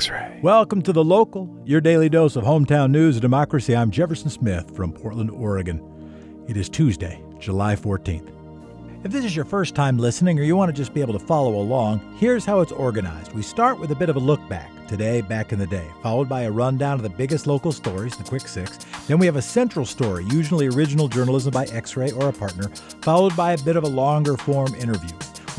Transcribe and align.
X-Ray. 0.00 0.40
Welcome 0.42 0.80
to 0.84 0.94
The 0.94 1.04
Local, 1.04 1.46
your 1.66 1.82
daily 1.82 2.08
dose 2.08 2.34
of 2.34 2.42
hometown 2.42 2.90
news 2.90 3.16
and 3.16 3.20
democracy. 3.20 3.76
I'm 3.76 3.90
Jefferson 3.90 4.30
Smith 4.30 4.74
from 4.74 4.94
Portland, 4.94 5.30
Oregon. 5.30 5.78
It 6.48 6.56
is 6.56 6.70
Tuesday, 6.70 7.22
July 7.38 7.76
14th. 7.76 8.32
If 9.04 9.12
this 9.12 9.26
is 9.26 9.36
your 9.36 9.44
first 9.44 9.74
time 9.74 9.98
listening 9.98 10.38
or 10.38 10.42
you 10.42 10.56
want 10.56 10.70
to 10.70 10.82
just 10.82 10.94
be 10.94 11.02
able 11.02 11.12
to 11.12 11.26
follow 11.26 11.56
along, 11.56 12.16
here's 12.16 12.46
how 12.46 12.60
it's 12.60 12.72
organized. 12.72 13.34
We 13.34 13.42
start 13.42 13.78
with 13.78 13.90
a 13.90 13.94
bit 13.94 14.08
of 14.08 14.16
a 14.16 14.20
look 14.20 14.40
back, 14.48 14.70
today, 14.88 15.20
back 15.20 15.52
in 15.52 15.58
the 15.58 15.66
day, 15.66 15.86
followed 16.02 16.30
by 16.30 16.44
a 16.44 16.50
rundown 16.50 16.94
of 16.94 17.02
the 17.02 17.10
biggest 17.10 17.46
local 17.46 17.70
stories, 17.70 18.16
the 18.16 18.24
Quick 18.24 18.48
Six. 18.48 18.78
Then 19.06 19.18
we 19.18 19.26
have 19.26 19.36
a 19.36 19.42
central 19.42 19.84
story, 19.84 20.24
usually 20.30 20.68
original 20.68 21.08
journalism 21.08 21.52
by 21.52 21.66
X 21.66 21.94
Ray 21.98 22.10
or 22.12 22.30
a 22.30 22.32
partner, 22.32 22.68
followed 23.02 23.36
by 23.36 23.52
a 23.52 23.58
bit 23.58 23.76
of 23.76 23.84
a 23.84 23.88
longer 23.88 24.38
form 24.38 24.74
interview. 24.76 25.10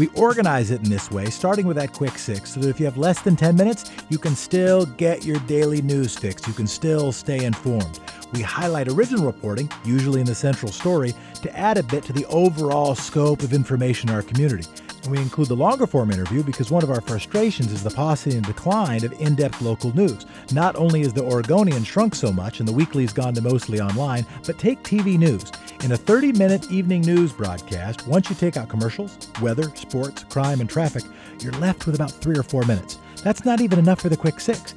We 0.01 0.09
organize 0.15 0.71
it 0.71 0.81
in 0.81 0.89
this 0.89 1.11
way, 1.11 1.27
starting 1.27 1.67
with 1.67 1.77
that 1.77 1.93
quick 1.93 2.17
six, 2.17 2.55
so 2.55 2.59
that 2.59 2.69
if 2.69 2.79
you 2.79 2.87
have 2.87 2.97
less 2.97 3.21
than 3.21 3.35
10 3.35 3.55
minutes, 3.55 3.91
you 4.09 4.17
can 4.17 4.35
still 4.35 4.87
get 4.87 5.23
your 5.23 5.37
daily 5.41 5.83
news 5.83 6.17
fix. 6.17 6.47
You 6.47 6.53
can 6.53 6.65
still 6.65 7.11
stay 7.11 7.45
informed. 7.45 7.99
We 8.33 8.41
highlight 8.41 8.87
original 8.87 9.27
reporting, 9.27 9.69
usually 9.85 10.19
in 10.19 10.25
the 10.25 10.33
central 10.33 10.71
story, 10.71 11.13
to 11.43 11.55
add 11.55 11.77
a 11.77 11.83
bit 11.83 12.03
to 12.05 12.13
the 12.13 12.25
overall 12.29 12.95
scope 12.95 13.43
of 13.43 13.53
information 13.53 14.09
in 14.09 14.15
our 14.15 14.23
community. 14.23 14.65
And 15.03 15.11
we 15.11 15.17
include 15.17 15.47
the 15.47 15.55
longer 15.55 15.87
form 15.87 16.11
interview 16.11 16.43
because 16.43 16.69
one 16.69 16.83
of 16.83 16.91
our 16.91 17.01
frustrations 17.01 17.71
is 17.71 17.83
the 17.83 17.89
paucity 17.89 18.37
and 18.37 18.45
decline 18.45 19.03
of 19.03 19.13
in 19.19 19.35
depth 19.35 19.61
local 19.61 19.95
news. 19.95 20.25
Not 20.51 20.75
only 20.75 21.01
is 21.01 21.13
the 21.13 21.23
Oregonian 21.23 21.83
shrunk 21.83 22.13
so 22.13 22.31
much 22.31 22.59
and 22.59 22.67
the 22.67 22.73
weekly's 22.73 23.13
gone 23.13 23.33
to 23.33 23.41
mostly 23.41 23.81
online, 23.81 24.25
but 24.45 24.59
take 24.59 24.83
TV 24.83 25.17
news. 25.17 25.51
In 25.83 25.93
a 25.93 25.97
30 25.97 26.33
minute 26.33 26.71
evening 26.71 27.01
news 27.01 27.33
broadcast, 27.33 28.07
once 28.07 28.29
you 28.29 28.35
take 28.35 28.57
out 28.57 28.69
commercials, 28.69 29.17
weather, 29.41 29.73
sports, 29.75 30.23
crime, 30.25 30.61
and 30.61 30.69
traffic, 30.69 31.03
you're 31.39 31.51
left 31.53 31.85
with 31.85 31.95
about 31.95 32.11
three 32.11 32.37
or 32.37 32.43
four 32.43 32.63
minutes. 32.65 32.99
That's 33.23 33.45
not 33.45 33.61
even 33.61 33.79
enough 33.79 34.01
for 34.01 34.09
the 34.09 34.17
quick 34.17 34.39
six. 34.39 34.75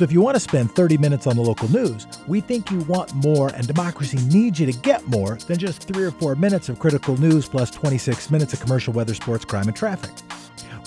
So 0.00 0.04
if 0.04 0.12
you 0.12 0.22
want 0.22 0.34
to 0.34 0.40
spend 0.40 0.74
30 0.74 0.96
minutes 0.96 1.26
on 1.26 1.36
the 1.36 1.42
local 1.42 1.70
news, 1.70 2.06
we 2.26 2.40
think 2.40 2.70
you 2.70 2.78
want 2.84 3.14
more, 3.16 3.48
and 3.48 3.66
democracy 3.66 4.16
needs 4.28 4.58
you 4.58 4.64
to 4.64 4.72
get 4.72 5.06
more 5.08 5.34
than 5.46 5.58
just 5.58 5.86
three 5.86 6.04
or 6.04 6.10
four 6.10 6.34
minutes 6.34 6.70
of 6.70 6.78
critical 6.78 7.20
news 7.20 7.46
plus 7.46 7.70
26 7.70 8.30
minutes 8.30 8.54
of 8.54 8.60
commercial 8.60 8.94
weather, 8.94 9.12
sports, 9.12 9.44
crime, 9.44 9.68
and 9.68 9.76
traffic. 9.76 10.10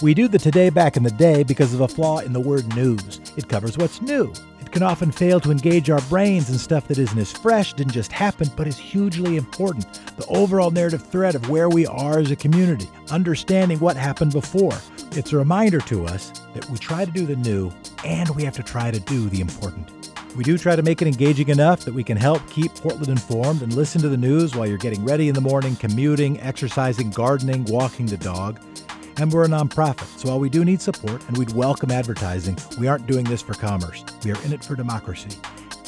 We 0.02 0.16
do 0.16 0.28
the 0.28 0.40
today 0.40 0.72
back 0.72 0.98
in 0.98 1.04
the 1.04 1.12
day 1.12 1.44
because 1.44 1.76
of 1.76 1.82
a 1.82 1.88
flaw 1.88 2.22
in 2.22 2.34
the 2.34 2.40
word 2.40 2.76
news. 2.76 3.22
It 3.38 3.48
covers 3.48 3.78
what's 3.78 4.02
new. 4.02 4.34
It 4.60 4.72
can 4.72 4.82
often 4.82 5.12
fail 5.12 5.40
to 5.42 5.52
engage 5.52 5.92
our 5.92 6.02
brains 6.10 6.50
in 6.50 6.58
stuff 6.58 6.88
that 6.88 6.98
isn't 6.98 7.20
as 7.20 7.32
fresh, 7.32 7.74
didn't 7.74 7.94
just 7.94 8.12
happen, 8.12 8.50
but 8.58 8.66
is 8.66 8.80
hugely 8.80 9.38
important. 9.38 10.02
The 10.18 10.26
overall 10.26 10.72
narrative 10.72 11.06
thread 11.06 11.36
of 11.36 11.52
where 11.52 11.70
we 11.70 11.86
are 11.86 12.18
as 12.18 12.32
a 12.32 12.36
community, 12.36 12.90
understanding 13.12 13.78
what 13.78 13.96
happened 13.96 14.32
before. 14.32 14.74
It's 15.16 15.32
a 15.32 15.38
reminder 15.38 15.80
to 15.82 16.08
us 16.08 16.32
that 16.56 16.68
we 16.72 16.80
try 16.80 17.06
to 17.06 17.12
do 17.12 17.28
the 17.28 17.36
new 17.36 17.72
and 18.04 18.28
we 18.32 18.44
have 18.46 18.56
to 18.56 18.64
try 18.64 18.90
to 18.90 19.00
do 19.00 19.30
the 19.30 19.42
important. 19.42 19.88
We 20.36 20.44
do 20.44 20.58
try 20.58 20.76
to 20.76 20.82
make 20.82 21.04
it 21.04 21.08
engaging 21.08 21.50
enough 21.50 21.82
that 21.82 21.94
we 21.94 22.04
can 22.04 22.18
help 22.18 22.42
keep 22.50 22.74
Portland 22.74 23.10
informed 23.10 23.62
and 23.62 23.72
listen 23.76 24.02
to 24.02 24.10
the 24.10 24.18
news 24.18 24.56
while 24.56 24.66
you're 24.66 24.80
getting 24.80 25.06
ready 25.06 25.30
in 25.30 25.36
the 25.36 25.42
morning, 25.42 25.76
commuting, 25.76 26.40
exercising, 26.42 27.12
gardening, 27.12 27.64
walking 27.66 28.08
the 28.08 28.18
dog. 28.18 28.60
And 29.18 29.32
we're 29.32 29.44
a 29.44 29.48
nonprofit, 29.48 30.08
so 30.18 30.30
while 30.30 30.40
we 30.40 30.50
do 30.50 30.66
need 30.66 30.82
support 30.82 31.22
and 31.28 31.38
we'd 31.38 31.54
welcome 31.54 31.92
advertising, 31.92 32.58
we 32.80 32.88
aren't 32.88 33.06
doing 33.06 33.26
this 33.26 33.44
for 33.44 33.54
commerce. 33.54 34.04
We 34.26 34.32
are 34.32 34.44
in 34.44 34.52
it 34.52 34.64
for 34.64 34.76
democracy. 34.76 35.38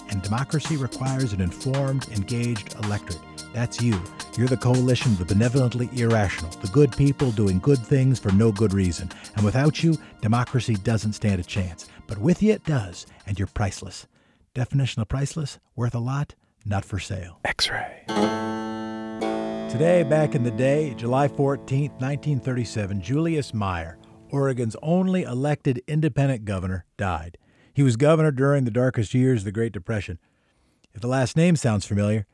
And 0.10 0.22
democracy 0.22 0.78
requires 0.78 1.34
an 1.34 1.42
informed, 1.42 2.10
engaged 2.10 2.76
electorate. 2.76 3.35
That's 3.56 3.82
you. 3.82 3.98
You're 4.38 4.50
the 4.50 4.58
coalition 4.58 5.14
of 5.14 5.18
the 5.18 5.34
benevolently 5.34 5.90
irrational, 5.94 6.52
the 6.60 6.68
good 6.68 6.92
people 6.98 7.32
doing 7.32 7.60
good 7.60 7.80
things 7.80 8.20
for 8.20 8.30
no 8.34 8.52
good 8.52 8.74
reason. 8.74 9.10
And 9.38 9.46
without 9.46 9.82
you, 9.82 9.98
democracy 10.22 10.76
doesn't 10.76 11.14
stand 11.14 11.40
a 11.40 11.44
chance. 11.44 11.88
But 12.06 12.18
with 12.18 12.44
you, 12.44 12.52
it 12.52 12.66
does, 12.66 13.08
and 13.26 13.40
you're 13.40 13.48
priceless. 13.48 14.08
Definition 14.54 15.02
of 15.02 15.08
priceless? 15.08 15.58
Worth 15.74 15.96
a 15.96 16.00
lot, 16.00 16.36
not 16.66 16.84
for 16.84 17.00
sale. 17.00 17.40
X-Ray. 17.46 18.04
Today, 19.70 20.04
back 20.04 20.36
in 20.36 20.44
the 20.44 20.52
day, 20.52 20.94
July 20.94 21.30
14, 21.30 21.92
1937, 21.92 23.02
Julius 23.02 23.54
Meier, 23.54 23.98
Oregon's 24.32 24.76
only 24.84 25.24
elected 25.24 25.82
independent 25.88 26.44
governor, 26.44 26.84
died. 26.98 27.38
He 27.74 27.84
was 27.84 27.96
governor 27.96 28.32
during 28.32 28.66
the 28.66 28.72
darkest 28.72 29.14
years 29.14 29.42
of 29.42 29.46
the 29.46 29.54
Great 29.54 29.72
Depression. 29.72 30.20
If 30.94 31.00
the 31.00 31.08
last 31.08 31.38
name 31.38 31.56
sounds 31.56 31.86
familiar, 31.86 32.26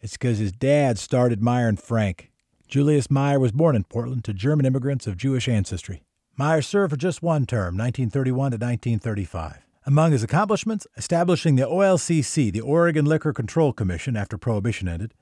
it's 0.00 0.14
because 0.14 0.38
his 0.38 0.52
dad 0.52 0.98
started 0.98 1.42
Meier 1.42 1.68
and 1.68 1.80
Frank. 1.80 2.30
Julius 2.68 3.10
Meier 3.10 3.38
was 3.38 3.52
born 3.52 3.76
in 3.76 3.84
Portland 3.84 4.24
to 4.24 4.34
German 4.34 4.66
immigrants 4.66 5.06
of 5.06 5.16
Jewish 5.16 5.48
ancestry. 5.48 6.02
Meier 6.36 6.62
served 6.62 6.90
for 6.90 6.96
just 6.96 7.22
one 7.22 7.46
term, 7.46 7.76
1931 7.76 8.50
to 8.52 8.56
1935. 8.56 9.66
Among 9.86 10.12
his 10.12 10.24
accomplishments, 10.24 10.86
establishing 10.96 11.54
the 11.54 11.62
OLCC, 11.62 12.52
the 12.52 12.60
Oregon 12.60 13.04
Liquor 13.04 13.32
Control 13.32 13.72
Commission, 13.72 14.16
after 14.16 14.36
Prohibition 14.36 14.88
ended. 14.88 15.14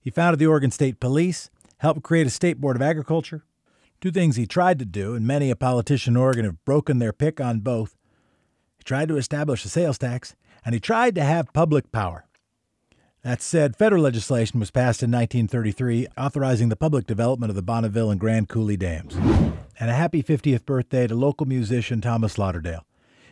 He 0.00 0.10
founded 0.10 0.38
the 0.38 0.46
Oregon 0.46 0.70
State 0.70 1.00
Police, 1.00 1.48
helped 1.78 2.02
create 2.02 2.26
a 2.26 2.30
state 2.30 2.60
board 2.60 2.76
of 2.76 2.82
agriculture. 2.82 3.44
Two 4.00 4.10
things 4.10 4.36
he 4.36 4.46
tried 4.46 4.78
to 4.80 4.84
do, 4.84 5.14
and 5.14 5.26
many 5.26 5.50
a 5.50 5.56
politician 5.56 6.12
in 6.12 6.18
Oregon 6.18 6.44
have 6.44 6.64
broken 6.64 6.98
their 6.98 7.12
pick 7.12 7.40
on 7.40 7.60
both. 7.60 7.96
He 8.76 8.84
tried 8.84 9.08
to 9.08 9.16
establish 9.16 9.64
a 9.64 9.68
sales 9.68 9.96
tax, 9.96 10.36
and 10.64 10.74
he 10.74 10.80
tried 10.80 11.14
to 11.14 11.24
have 11.24 11.52
public 11.52 11.90
power. 11.90 12.26
That 13.22 13.40
said, 13.40 13.76
federal 13.76 14.02
legislation 14.02 14.58
was 14.58 14.72
passed 14.72 15.00
in 15.00 15.12
1933 15.12 16.08
authorizing 16.18 16.70
the 16.70 16.76
public 16.76 17.06
development 17.06 17.50
of 17.50 17.56
the 17.56 17.62
Bonneville 17.62 18.10
and 18.10 18.18
Grand 18.18 18.48
Coulee 18.48 18.76
dams. 18.76 19.14
And 19.78 19.90
a 19.90 19.94
happy 19.94 20.24
50th 20.24 20.64
birthday 20.64 21.06
to 21.06 21.14
local 21.14 21.46
musician 21.46 22.00
Thomas 22.00 22.36
Lauderdale. 22.36 22.84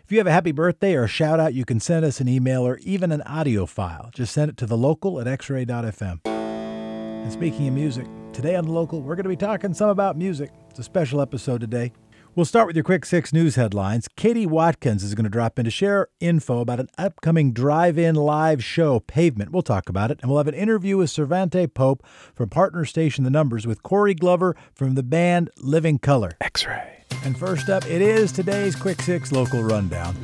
If 0.04 0.12
you 0.12 0.18
have 0.18 0.28
a 0.28 0.32
happy 0.32 0.52
birthday 0.52 0.94
or 0.94 1.04
a 1.04 1.08
shout 1.08 1.40
out, 1.40 1.54
you 1.54 1.64
can 1.64 1.80
send 1.80 2.04
us 2.04 2.20
an 2.20 2.28
email 2.28 2.64
or 2.64 2.78
even 2.78 3.10
an 3.10 3.22
audio 3.22 3.66
file. 3.66 4.10
Just 4.14 4.32
send 4.32 4.48
it 4.48 4.56
to 4.58 4.66
the 4.66 4.76
local 4.76 5.20
at 5.20 5.26
xray.fm. 5.26 6.20
And 6.24 7.32
speaking 7.32 7.66
of 7.66 7.74
music, 7.74 8.06
today 8.32 8.54
on 8.54 8.66
the 8.66 8.72
local, 8.72 9.00
we're 9.00 9.16
going 9.16 9.24
to 9.24 9.28
be 9.28 9.34
talking 9.34 9.74
some 9.74 9.90
about 9.90 10.16
music. 10.16 10.52
It's 10.70 10.78
a 10.78 10.84
special 10.84 11.20
episode 11.20 11.60
today. 11.60 11.90
We'll 12.36 12.46
start 12.46 12.68
with 12.68 12.76
your 12.76 12.84
quick 12.84 13.04
six 13.04 13.32
news 13.32 13.56
headlines. 13.56 14.06
Katie 14.16 14.46
Watkins 14.46 15.02
is 15.02 15.16
going 15.16 15.24
to 15.24 15.30
drop 15.30 15.58
in 15.58 15.64
to 15.64 15.70
share 15.70 16.06
info 16.20 16.60
about 16.60 16.78
an 16.78 16.88
upcoming 16.96 17.52
drive 17.52 17.98
in 17.98 18.14
live 18.14 18.62
show, 18.62 19.00
Pavement. 19.00 19.50
We'll 19.50 19.62
talk 19.62 19.88
about 19.88 20.12
it. 20.12 20.20
And 20.22 20.30
we'll 20.30 20.38
have 20.38 20.46
an 20.46 20.54
interview 20.54 20.96
with 20.96 21.10
Cervanté 21.10 21.72
Pope 21.72 22.06
from 22.32 22.48
partner 22.48 22.84
station 22.84 23.24
The 23.24 23.30
Numberz 23.30 23.66
with 23.66 23.82
Corey 23.82 24.14
Glover 24.14 24.54
from 24.72 24.94
the 24.94 25.02
band 25.02 25.50
Living 25.56 25.98
Colour. 25.98 26.30
X 26.40 26.64
ray. 26.64 27.04
And 27.24 27.36
first 27.36 27.68
up, 27.68 27.84
it 27.86 28.00
is 28.00 28.30
today's 28.30 28.76
Quick 28.76 29.02
Six 29.02 29.32
local 29.32 29.64
rundown. 29.64 30.14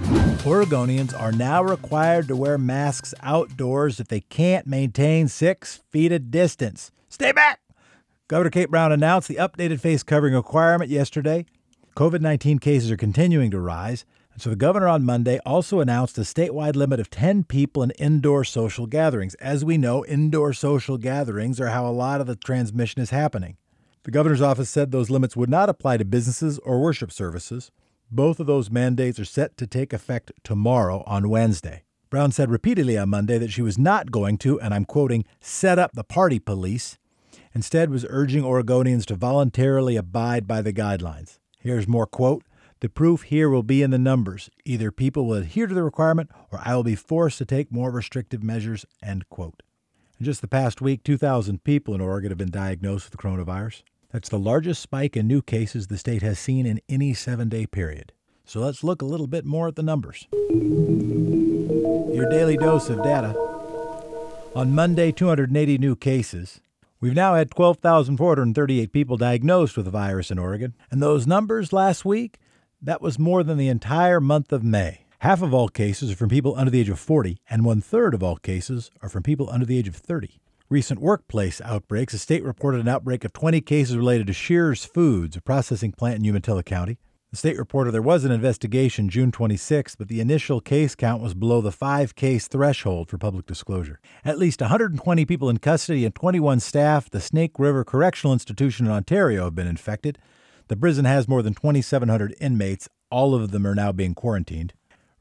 Oregonians 0.45 1.13
are 1.21 1.33
now 1.33 1.61
required 1.61 2.29
to 2.29 2.37
wear 2.37 2.57
masks 2.57 3.15
outdoors 3.25 3.99
if 3.99 4.07
they 4.07 4.21
can't 4.21 4.65
maintain 4.65 5.27
six 5.27 5.81
feet 5.91 6.13
of 6.13 6.31
distance. 6.31 6.93
Stay 7.09 7.33
back! 7.33 7.59
Governor 8.29 8.51
Kate 8.51 8.71
Brown 8.71 8.93
announced 8.93 9.27
the 9.27 9.37
updated 9.37 9.81
face 9.81 10.05
covering 10.05 10.35
requirement 10.35 10.89
yesterday. 10.89 11.47
COVID 11.97 12.21
19 12.21 12.59
cases 12.59 12.91
are 12.91 12.97
continuing 12.99 13.51
to 13.51 13.59
rise, 13.59 14.05
and 14.35 14.43
so 14.43 14.51
the 14.51 14.57
governor 14.57 14.87
on 14.87 15.03
Monday 15.03 15.41
also 15.47 15.81
announced 15.81 16.19
a 16.19 16.21
statewide 16.21 16.77
limit 16.77 17.01
of 17.01 17.09
10 17.09 17.45
people 17.45 17.83
in 17.83 17.91
indoor 17.93 18.45
social 18.45 18.87
gatherings. 18.87 19.33
As 19.37 19.65
we 19.65 19.79
know, 19.79 20.05
indoor 20.05 20.53
social 20.53 20.99
gatherings 20.99 21.59
are 21.59 21.69
how 21.69 21.87
a 21.87 21.89
lot 21.89 22.21
of 22.21 22.27
the 22.27 22.37
transmission 22.37 23.01
is 23.01 23.09
happening. 23.09 23.57
The 24.03 24.11
governor's 24.11 24.43
office 24.43 24.69
said 24.69 24.91
those 24.91 25.09
limits 25.09 25.37
would 25.37 25.49
not 25.49 25.71
apply 25.71 25.97
to 25.97 26.05
businesses 26.05 26.59
or 26.59 26.83
worship 26.83 27.11
services. 27.11 27.71
Both 28.11 28.41
of 28.41 28.47
those 28.47 28.71
mandates 28.71 29.19
are 29.19 29.25
set 29.25 29.57
to 29.57 29.67
take 29.67 29.95
effect 29.95 30.33
tomorrow 30.45 31.03
on 31.07 31.31
Wednesday. 31.31 31.85
Brown 32.11 32.31
said 32.31 32.51
repeatedly 32.51 32.99
on 32.99 33.09
Monday 33.09 33.39
that 33.39 33.53
she 33.53 33.63
was 33.63 33.79
not 33.79 34.11
going 34.11 34.37
to, 34.39 34.61
and 34.61 34.75
I'm 34.75 34.85
quoting, 34.85 35.25
set 35.41 35.79
up 35.79 35.93
the 35.95 36.05
party 36.05 36.41
police. 36.41 36.99
Instead, 37.55 37.89
was 37.89 38.05
urging 38.11 38.43
Oregonians 38.43 39.07
to 39.07 39.15
voluntarily 39.15 39.97
abide 39.97 40.47
by 40.47 40.61
the 40.61 40.75
guidelines. 40.75 41.39
Here's 41.67 41.89
more 41.89 42.07
quote 42.07 42.45
The 42.79 42.89
proof 42.89 43.23
here 43.23 43.51
will 43.51 43.65
be 43.65 43.83
in 43.83 43.91
the 43.91 43.99
numbers. 43.99 44.49
Either 44.65 44.93
people 44.93 45.27
will 45.27 45.39
adhere 45.39 45.67
to 45.67 45.75
the 45.75 45.83
requirement 45.83 46.31
or 46.53 46.61
I 46.65 46.77
will 46.77 46.85
be 46.85 46.95
forced 46.95 47.39
to 47.39 47.45
take 47.45 47.73
more 47.73 47.91
restrictive 47.91 48.41
measures. 48.41 48.87
End 49.03 49.29
quote. 49.31 49.65
In 50.21 50.27
just 50.27 50.43
the 50.43 50.47
past 50.47 50.81
week, 50.81 51.03
2,000 51.03 51.65
people 51.65 51.93
in 51.93 52.01
Oregon 52.01 52.31
have 52.31 52.39
been 52.39 52.53
diagnosed 52.53 53.11
with 53.11 53.19
coronavirus. 53.19 53.83
That's 54.13 54.29
the 54.29 54.39
largest 54.39 54.81
spike 54.81 55.17
in 55.17 55.27
new 55.27 55.43
cases 55.43 55.89
the 55.89 55.99
state 55.99 56.23
has 56.23 56.39
seen 56.39 56.67
in 56.67 56.81
any 56.89 57.13
seven 57.15 57.49
day 57.49 57.67
period. 57.67 58.13
So 58.45 58.61
let's 58.61 58.85
look 58.85 59.03
a 59.03 59.07
little 59.07 59.27
bit 59.27 59.45
more 59.45 59.67
at 59.67 59.75
the 59.75 59.83
numbers. 59.83 60.29
Your 62.15 62.31
daily 62.31 62.57
dose 62.57 62.89
of 62.91 63.03
data. 63.03 63.35
On 64.55 64.73
Monday, 64.73 65.11
280 65.11 65.79
new 65.79 65.97
cases. 65.97 66.61
We've 67.07 67.15
now 67.15 67.37
had 67.37 67.53
12,438 67.53 68.91
people 68.91 69.17
diagnosed 69.17 69.77
with 69.77 69.85
the 69.85 69.93
virus 69.93 70.33
in 70.33 70.41
Oregon, 70.41 70.75
and 70.91 71.01
those 71.01 71.25
numbers 71.25 71.73
last 71.73 72.05
week, 72.05 72.41
that 72.83 73.01
was 73.01 73.17
more 73.17 73.45
than 73.45 73.59
the 73.59 73.69
entire 73.69 74.21
month 74.21 74.53
of 74.53 74.65
May. 74.65 75.07
Half 75.21 75.41
of 75.41 75.55
all 75.55 75.69
cases 75.69 76.11
are 76.11 76.17
from 76.17 76.31
people 76.31 76.57
under 76.57 76.69
the 76.69 76.81
age 76.81 76.89
of 76.89 76.99
40, 76.99 77.39
and 77.49 77.65
one 77.65 77.81
third 77.81 78.13
of 78.13 78.25
all 78.25 78.35
cases 78.35 78.91
are 79.03 79.09
from 79.09 79.23
people 79.23 79.49
under 79.49 79.65
the 79.65 79.79
age 79.79 79.87
of 79.87 79.95
30. 79.95 80.41
Recent 80.69 80.99
workplace 80.99 81.61
outbreaks. 81.61 82.13
The 82.13 82.19
state 82.19 82.43
reported 82.43 82.81
an 82.81 82.89
outbreak 82.89 83.25
of 83.25 83.33
20 83.33 83.61
cases 83.61 83.97
related 83.97 84.27
to 84.27 84.33
Shearer's 84.33 84.85
Foods, 84.85 85.37
a 85.37 85.41
processing 85.41 85.93
plant 85.93 86.19
in 86.19 86.25
Umatilla 86.25 86.65
County. 86.65 86.99
The 87.33 87.37
state 87.37 87.59
reported 87.59 87.93
there 87.93 88.03
was 88.03 88.25
an 88.25 88.31
investigation 88.31 89.09
June 89.09 89.33
26, 89.33 89.97
but 89.97 90.09
the 90.09 90.21
initial 90.21 90.61
case 90.61 90.95
count 90.95 91.21
was 91.21 91.35
below 91.35 91.61
the 91.61 91.73
five 91.73 92.15
case 92.15 92.47
threshold 92.47 93.09
for 93.09 93.19
public 93.19 93.47
disclosure. 93.47 94.01
At 94.25 94.39
least 94.39 94.61
120 94.61 95.25
people 95.27 95.51
in 95.51 95.59
custody 95.59 96.05
and 96.05 96.15
21 96.15 96.61
staff 96.61 97.07
at 97.07 97.13
the 97.13 97.21
Snake 97.21 97.59
River 97.59 97.85
Correctional 97.85 98.33
Institution 98.33 98.87
in 98.87 98.93
Ontario 98.93 99.45
have 99.45 99.57
been 99.57 99.67
infected. 99.67 100.19
The 100.69 100.77
prison 100.77 101.05
has 101.05 101.29
more 101.29 101.43
than 101.43 101.55
2,700 101.55 102.35
inmates. 102.41 102.89
All 103.11 103.35
of 103.35 103.51
them 103.51 103.67
are 103.67 103.75
now 103.75 103.93
being 103.93 104.15
quarantined. 104.15 104.73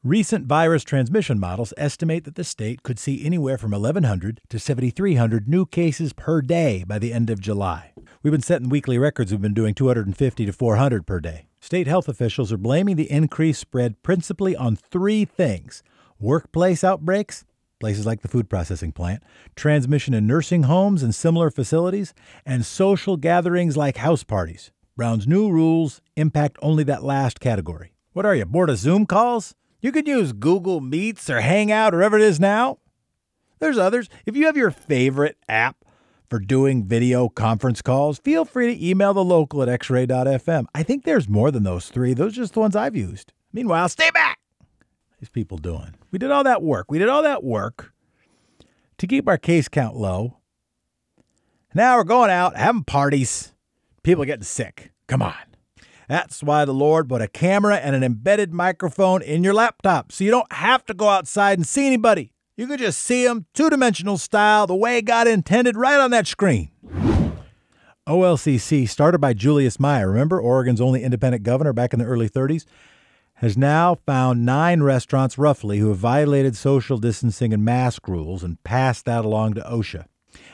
Recent 0.02 0.46
virus 0.46 0.84
transmission 0.84 1.40
models 1.40 1.74
estimate 1.76 2.22
that 2.24 2.36
the 2.36 2.44
state 2.44 2.84
could 2.84 2.98
see 2.98 3.26
anywhere 3.26 3.58
from 3.58 3.72
1,100 3.72 4.40
to 4.48 4.58
7,300 4.60 5.48
new 5.48 5.66
cases 5.66 6.12
per 6.12 6.40
day 6.40 6.84
by 6.86 7.00
the 7.00 7.12
end 7.12 7.28
of 7.28 7.40
July. 7.40 7.92
We've 8.22 8.30
been 8.30 8.40
setting 8.40 8.68
weekly 8.68 8.98
records. 8.98 9.32
We've 9.32 9.42
been 9.42 9.52
doing 9.52 9.74
250 9.74 10.46
to 10.46 10.52
400 10.52 11.06
per 11.06 11.18
day. 11.18 11.46
State 11.66 11.88
health 11.88 12.06
officials 12.06 12.52
are 12.52 12.56
blaming 12.56 12.94
the 12.94 13.10
increased 13.10 13.60
spread 13.60 14.00
principally 14.04 14.54
on 14.54 14.76
three 14.76 15.24
things 15.24 15.82
workplace 16.20 16.84
outbreaks, 16.84 17.44
places 17.80 18.06
like 18.06 18.20
the 18.20 18.28
food 18.28 18.48
processing 18.48 18.92
plant, 18.92 19.20
transmission 19.56 20.14
in 20.14 20.28
nursing 20.28 20.62
homes 20.62 21.02
and 21.02 21.12
similar 21.12 21.50
facilities, 21.50 22.14
and 22.46 22.64
social 22.64 23.16
gatherings 23.16 23.76
like 23.76 23.96
house 23.96 24.22
parties. 24.22 24.70
Brown's 24.96 25.26
new 25.26 25.50
rules 25.50 26.00
impact 26.14 26.56
only 26.62 26.84
that 26.84 27.02
last 27.02 27.40
category. 27.40 27.90
What 28.12 28.24
are 28.24 28.36
you, 28.36 28.44
bored 28.44 28.70
of 28.70 28.78
Zoom 28.78 29.04
calls? 29.04 29.56
You 29.80 29.90
could 29.90 30.06
use 30.06 30.32
Google 30.32 30.80
Meets 30.80 31.28
or 31.28 31.40
Hangout 31.40 31.92
or 31.92 31.96
whatever 31.96 32.18
it 32.18 32.22
is 32.22 32.38
now. 32.38 32.78
There's 33.58 33.76
others. 33.76 34.08
If 34.24 34.36
you 34.36 34.46
have 34.46 34.56
your 34.56 34.70
favorite 34.70 35.36
app 35.48 35.84
for 36.28 36.38
doing 36.38 36.84
video 36.84 37.28
conference 37.28 37.82
calls, 37.82 38.18
feel 38.18 38.44
free 38.44 38.74
to 38.74 38.86
email 38.86 39.14
the 39.14 39.24
local 39.24 39.62
at 39.62 39.80
xray.fm. 39.80 40.66
I 40.74 40.82
think 40.82 41.04
there's 41.04 41.28
more 41.28 41.50
than 41.50 41.62
those 41.62 41.88
three. 41.88 42.14
Those 42.14 42.32
are 42.32 42.42
just 42.42 42.54
the 42.54 42.60
ones 42.60 42.76
I've 42.76 42.96
used. 42.96 43.32
Meanwhile, 43.52 43.88
stay 43.88 44.10
back. 44.10 44.38
These 45.20 45.30
people 45.30 45.58
doing. 45.58 45.94
We 46.10 46.18
did 46.18 46.30
all 46.30 46.44
that 46.44 46.62
work. 46.62 46.90
We 46.90 46.98
did 46.98 47.08
all 47.08 47.22
that 47.22 47.42
work 47.42 47.92
to 48.98 49.06
keep 49.06 49.28
our 49.28 49.38
case 49.38 49.68
count 49.68 49.96
low. 49.96 50.38
Now 51.74 51.96
we're 51.96 52.04
going 52.04 52.30
out 52.30 52.56
having 52.56 52.84
parties. 52.84 53.54
People 54.02 54.22
are 54.22 54.26
getting 54.26 54.44
sick. 54.44 54.92
Come 55.06 55.22
on. 55.22 55.34
That's 56.08 56.42
why 56.42 56.64
the 56.64 56.74
Lord 56.74 57.08
put 57.08 57.22
a 57.22 57.28
camera 57.28 57.76
and 57.76 57.96
an 57.96 58.04
embedded 58.04 58.52
microphone 58.52 59.22
in 59.22 59.42
your 59.42 59.54
laptop 59.54 60.12
so 60.12 60.24
you 60.24 60.30
don't 60.30 60.52
have 60.52 60.84
to 60.86 60.94
go 60.94 61.08
outside 61.08 61.58
and 61.58 61.66
see 61.66 61.86
anybody. 61.86 62.32
You 62.58 62.66
can 62.66 62.78
just 62.78 63.02
see 63.02 63.26
them 63.26 63.44
two 63.52 63.68
dimensional 63.68 64.16
style, 64.16 64.66
the 64.66 64.74
way 64.74 65.02
God 65.02 65.28
intended, 65.28 65.76
right 65.76 66.00
on 66.00 66.10
that 66.12 66.26
screen. 66.26 66.70
OLCC, 68.06 68.88
started 68.88 69.18
by 69.18 69.34
Julius 69.34 69.78
Meier, 69.78 70.08
remember 70.08 70.40
Oregon's 70.40 70.80
only 70.80 71.02
independent 71.02 71.42
governor 71.42 71.74
back 71.74 71.92
in 71.92 71.98
the 71.98 72.06
early 72.06 72.30
30s, 72.30 72.64
has 73.34 73.58
now 73.58 73.96
found 74.06 74.46
nine 74.46 74.82
restaurants 74.82 75.36
roughly 75.36 75.80
who 75.80 75.88
have 75.88 75.98
violated 75.98 76.56
social 76.56 76.96
distancing 76.96 77.52
and 77.52 77.62
mask 77.62 78.08
rules 78.08 78.42
and 78.42 78.62
passed 78.64 79.04
that 79.04 79.26
along 79.26 79.52
to 79.52 79.60
OSHA. 79.60 80.06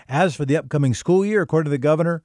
As 0.09 0.35
for 0.35 0.45
the 0.45 0.57
upcoming 0.57 0.95
school 0.95 1.25
year, 1.25 1.43
according 1.43 1.67
to 1.67 1.71
the 1.71 1.79
governor, 1.79 2.25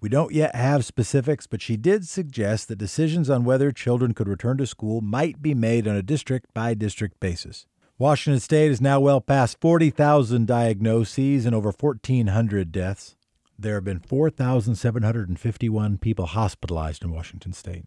we 0.00 0.08
don't 0.08 0.32
yet 0.32 0.56
have 0.56 0.84
specifics, 0.84 1.46
but 1.46 1.62
she 1.62 1.76
did 1.76 2.08
suggest 2.08 2.66
that 2.66 2.78
decisions 2.78 3.30
on 3.30 3.44
whether 3.44 3.70
children 3.70 4.12
could 4.12 4.28
return 4.28 4.56
to 4.56 4.66
school 4.66 5.00
might 5.00 5.40
be 5.40 5.54
made 5.54 5.86
on 5.86 5.94
a 5.94 6.02
district 6.02 6.52
by 6.52 6.74
district 6.74 7.20
basis. 7.20 7.66
Washington 7.96 8.40
state 8.40 8.72
is 8.72 8.80
now 8.80 8.98
well 8.98 9.20
past 9.20 9.60
40,000 9.60 10.48
diagnoses 10.48 11.46
and 11.46 11.54
over 11.54 11.70
1,400 11.70 12.72
deaths. 12.72 13.14
There 13.56 13.76
have 13.76 13.84
been 13.84 14.00
4,751 14.00 15.98
people 15.98 16.26
hospitalized 16.26 17.04
in 17.04 17.12
Washington 17.12 17.52
state. 17.52 17.84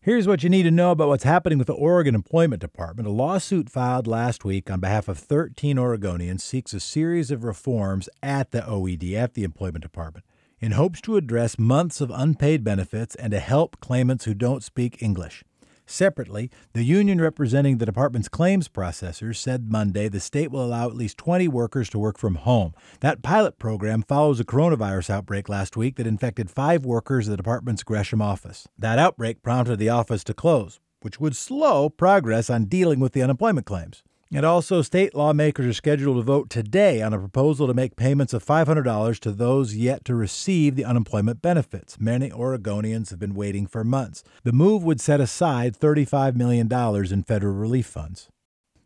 Here's 0.00 0.26
what 0.26 0.42
you 0.42 0.50
need 0.50 0.64
to 0.64 0.72
know 0.72 0.90
about 0.90 1.06
what's 1.06 1.22
happening 1.22 1.56
with 1.56 1.68
the 1.68 1.74
Oregon 1.74 2.16
Employment 2.16 2.60
Department. 2.60 3.06
A 3.06 3.12
lawsuit 3.12 3.70
filed 3.70 4.08
last 4.08 4.44
week 4.44 4.68
on 4.68 4.80
behalf 4.80 5.06
of 5.06 5.18
13 5.18 5.76
Oregonians 5.76 6.40
seeks 6.40 6.74
a 6.74 6.80
series 6.80 7.30
of 7.30 7.44
reforms 7.44 8.08
at 8.24 8.50
the 8.50 8.62
OED, 8.62 9.14
at 9.14 9.34
the 9.34 9.44
Employment 9.44 9.82
Department, 9.82 10.26
in 10.58 10.72
hopes 10.72 11.00
to 11.02 11.16
address 11.16 11.60
months 11.60 12.00
of 12.00 12.10
unpaid 12.12 12.64
benefits 12.64 13.14
and 13.14 13.30
to 13.30 13.38
help 13.38 13.78
claimants 13.78 14.24
who 14.24 14.34
don't 14.34 14.64
speak 14.64 15.00
English. 15.00 15.44
Separately, 15.90 16.52
the 16.72 16.84
union 16.84 17.20
representing 17.20 17.78
the 17.78 17.84
department's 17.84 18.28
claims 18.28 18.68
processors 18.68 19.36
said 19.36 19.72
Monday 19.72 20.08
the 20.08 20.20
state 20.20 20.52
will 20.52 20.64
allow 20.64 20.86
at 20.86 20.94
least 20.94 21.18
20 21.18 21.48
workers 21.48 21.90
to 21.90 21.98
work 21.98 22.16
from 22.16 22.36
home. 22.36 22.74
That 23.00 23.22
pilot 23.22 23.58
program 23.58 24.04
follows 24.06 24.38
a 24.38 24.44
coronavirus 24.44 25.10
outbreak 25.10 25.48
last 25.48 25.76
week 25.76 25.96
that 25.96 26.06
infected 26.06 26.48
five 26.48 26.84
workers 26.86 27.26
at 27.26 27.32
the 27.32 27.36
department's 27.36 27.82
Gresham 27.82 28.22
office. 28.22 28.68
That 28.78 29.00
outbreak 29.00 29.42
prompted 29.42 29.80
the 29.80 29.88
office 29.88 30.22
to 30.24 30.32
close, 30.32 30.78
which 31.00 31.18
would 31.18 31.34
slow 31.34 31.90
progress 31.90 32.48
on 32.48 32.66
dealing 32.66 33.00
with 33.00 33.12
the 33.12 33.22
unemployment 33.22 33.66
claims. 33.66 34.04
And 34.32 34.46
also, 34.46 34.80
state 34.80 35.12
lawmakers 35.12 35.66
are 35.66 35.72
scheduled 35.72 36.16
to 36.18 36.22
vote 36.22 36.50
today 36.50 37.02
on 37.02 37.12
a 37.12 37.18
proposal 37.18 37.66
to 37.66 37.74
make 37.74 37.96
payments 37.96 38.32
of 38.32 38.44
$500 38.44 39.18
to 39.18 39.32
those 39.32 39.74
yet 39.74 40.04
to 40.04 40.14
receive 40.14 40.76
the 40.76 40.84
unemployment 40.84 41.42
benefits. 41.42 41.98
Many 41.98 42.30
Oregonians 42.30 43.10
have 43.10 43.18
been 43.18 43.34
waiting 43.34 43.66
for 43.66 43.82
months. 43.82 44.22
The 44.44 44.52
move 44.52 44.84
would 44.84 45.00
set 45.00 45.20
aside 45.20 45.76
$35 45.76 46.36
million 46.36 46.72
in 47.12 47.22
federal 47.24 47.54
relief 47.54 47.86
funds. 47.86 48.28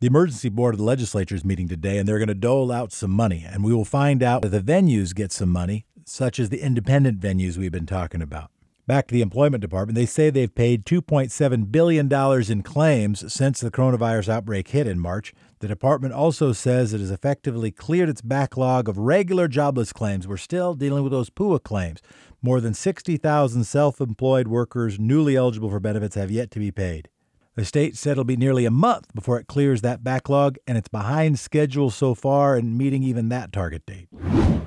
The 0.00 0.06
emergency 0.06 0.49
board 0.49 0.75
of 0.75 0.79
the 0.79 0.85
legislature 0.85 1.35
is 1.35 1.44
meeting 1.44 1.69
today, 1.69 1.99
and 1.99 2.08
they're 2.08 2.19
going 2.19 2.29
to 2.29 2.35
dole 2.35 2.73
out 2.73 2.91
some 2.91 3.11
money. 3.11 3.44
And 3.46 3.62
we 3.62 3.75
will 3.75 3.85
find 3.85 4.23
out 4.23 4.46
if 4.46 4.50
the 4.50 4.61
venues 4.61 5.14
get 5.14 5.31
some 5.31 5.50
money, 5.50 5.85
such 6.06 6.38
as 6.38 6.49
the 6.49 6.62
independent 6.62 7.20
venues 7.20 7.58
we've 7.58 7.70
been 7.70 7.87
talking 7.87 8.23
about. 8.23 8.50
Back 8.86 9.06
to 9.06 9.14
the 9.14 9.22
employment 9.22 9.62
department, 9.62 9.94
they 9.94 10.04
say 10.04 10.28
they've 10.28 10.54
paid 10.54 10.84
$2.7 10.84 11.72
billion 11.72 12.12
in 12.52 12.62
claims 12.62 13.32
since 13.32 13.60
the 13.60 13.70
coronavirus 13.70 14.28
outbreak 14.28 14.69
hit 14.69 14.86
in 14.86 15.00
March. 15.00 15.32
The 15.60 15.69
department 15.69 16.12
also 16.12 16.52
says 16.52 16.92
it 16.92 17.00
has 17.00 17.10
effectively 17.10 17.70
cleared 17.70 18.10
its 18.10 18.20
backlog 18.20 18.86
of 18.86 18.98
regular 18.98 19.48
jobless 19.48 19.94
claims. 19.94 20.28
We're 20.28 20.36
still 20.36 20.75
dealing 20.75 21.02
with 21.02 21.12
those 21.12 21.31
PUA 21.31 21.62
claims. 21.62 22.02
More 22.42 22.60
than 22.60 22.75
60,000 22.75 23.64
self 23.64 24.02
employed 24.02 24.48
workers 24.48 25.00
newly 25.00 25.34
eligible 25.34 25.70
for 25.70 25.81
benefits 25.81 26.14
have 26.16 26.31
yet 26.31 26.50
to 26.50 26.58
be 26.58 26.70
paid. 26.70 27.08
The 27.54 27.64
state 27.64 27.96
said 27.96 28.12
it'll 28.12 28.25
be 28.25 28.36
nearly 28.36 28.66
a 28.66 28.70
month 28.70 29.14
before 29.14 29.40
it 29.40 29.46
clears 29.46 29.81
that 29.81 30.04
backlog, 30.04 30.58
and 30.66 30.76
it's 30.76 30.88
behind 30.88 31.38
schedule 31.38 31.88
so 31.88 32.14
far 32.14 32.58
in 32.58 32.76
meeting 32.76 33.02
even 33.02 33.31
that 33.31 33.50
target 33.50 33.86
date. 33.86 34.08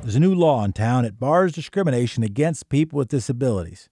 There's 0.01 0.15
a 0.15 0.19
new 0.19 0.33
law 0.33 0.63
in 0.63 0.73
town 0.73 1.03
that 1.03 1.19
bars 1.19 1.51
discrimination 1.51 2.23
against 2.23 2.69
people 2.69 2.97
with 2.97 3.09
disabilities. 3.09 3.89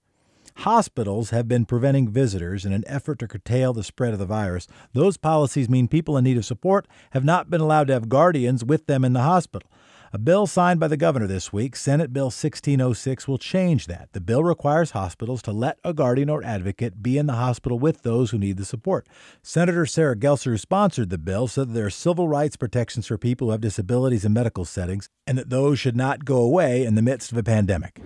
Hospitals 0.59 1.29
have 1.31 1.47
been 1.47 1.65
preventing 1.65 2.09
visitors 2.09 2.65
in 2.65 2.71
an 2.71 2.83
effort 2.87 3.19
to 3.19 3.27
curtail 3.27 3.73
the 3.73 3.83
spread 3.83 4.13
of 4.13 4.19
the 4.19 4.25
virus. 4.25 4.67
Those 4.93 5.17
policies 5.17 5.69
mean 5.69 5.87
people 5.87 6.17
in 6.17 6.23
need 6.23 6.37
of 6.37 6.45
support 6.45 6.87
have 7.11 7.25
not 7.25 7.49
been 7.49 7.61
allowed 7.61 7.87
to 7.87 7.93
have 7.93 8.09
guardians 8.09 8.63
with 8.63 8.87
them 8.87 9.03
in 9.03 9.13
the 9.13 9.21
hospital. 9.21 9.69
A 10.15 10.17
bill 10.17 10.47
signed 10.47 10.79
by 10.79 10.87
the 10.87 10.95
governor 10.95 11.27
this 11.27 11.51
week, 11.51 11.75
Senate 11.75 12.13
Bill 12.13 12.27
1606, 12.27 13.27
will 13.27 13.37
change 13.37 13.87
that. 13.87 14.13
The 14.13 14.21
bill 14.21 14.45
requires 14.45 14.91
hospitals 14.91 15.41
to 15.41 15.51
let 15.51 15.77
a 15.83 15.93
guardian 15.93 16.29
or 16.29 16.41
advocate 16.41 17.03
be 17.03 17.17
in 17.17 17.25
the 17.25 17.33
hospital 17.33 17.77
with 17.77 18.03
those 18.03 18.31
who 18.31 18.37
need 18.37 18.55
the 18.55 18.63
support. 18.63 19.09
Senator 19.43 19.85
Sarah 19.85 20.15
Gelser, 20.15 20.51
who 20.51 20.57
sponsored 20.57 21.09
the 21.09 21.17
bill, 21.17 21.49
said 21.49 21.67
that 21.67 21.73
there 21.73 21.87
are 21.87 21.89
civil 21.89 22.29
rights 22.29 22.55
protections 22.55 23.07
for 23.07 23.17
people 23.17 23.47
who 23.47 23.51
have 23.51 23.59
disabilities 23.59 24.23
in 24.23 24.31
medical 24.31 24.63
settings 24.63 25.09
and 25.27 25.37
that 25.37 25.49
those 25.49 25.79
should 25.79 25.97
not 25.97 26.23
go 26.23 26.37
away 26.37 26.85
in 26.85 26.95
the 26.95 27.01
midst 27.01 27.33
of 27.33 27.37
a 27.37 27.43
pandemic. 27.43 27.99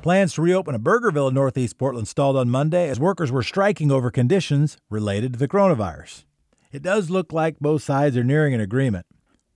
Plans 0.00 0.32
to 0.32 0.40
reopen 0.40 0.74
a 0.74 0.78
Burgerville 0.78 1.28
in 1.28 1.34
Northeast 1.34 1.76
Portland 1.76 2.08
stalled 2.08 2.38
on 2.38 2.48
Monday 2.48 2.88
as 2.88 2.98
workers 2.98 3.30
were 3.30 3.42
striking 3.42 3.92
over 3.92 4.10
conditions 4.10 4.78
related 4.88 5.34
to 5.34 5.38
the 5.38 5.46
coronavirus. 5.46 6.24
It 6.72 6.80
does 6.80 7.10
look 7.10 7.34
like 7.34 7.60
both 7.60 7.82
sides 7.82 8.16
are 8.16 8.24
nearing 8.24 8.54
an 8.54 8.62
agreement. 8.62 9.04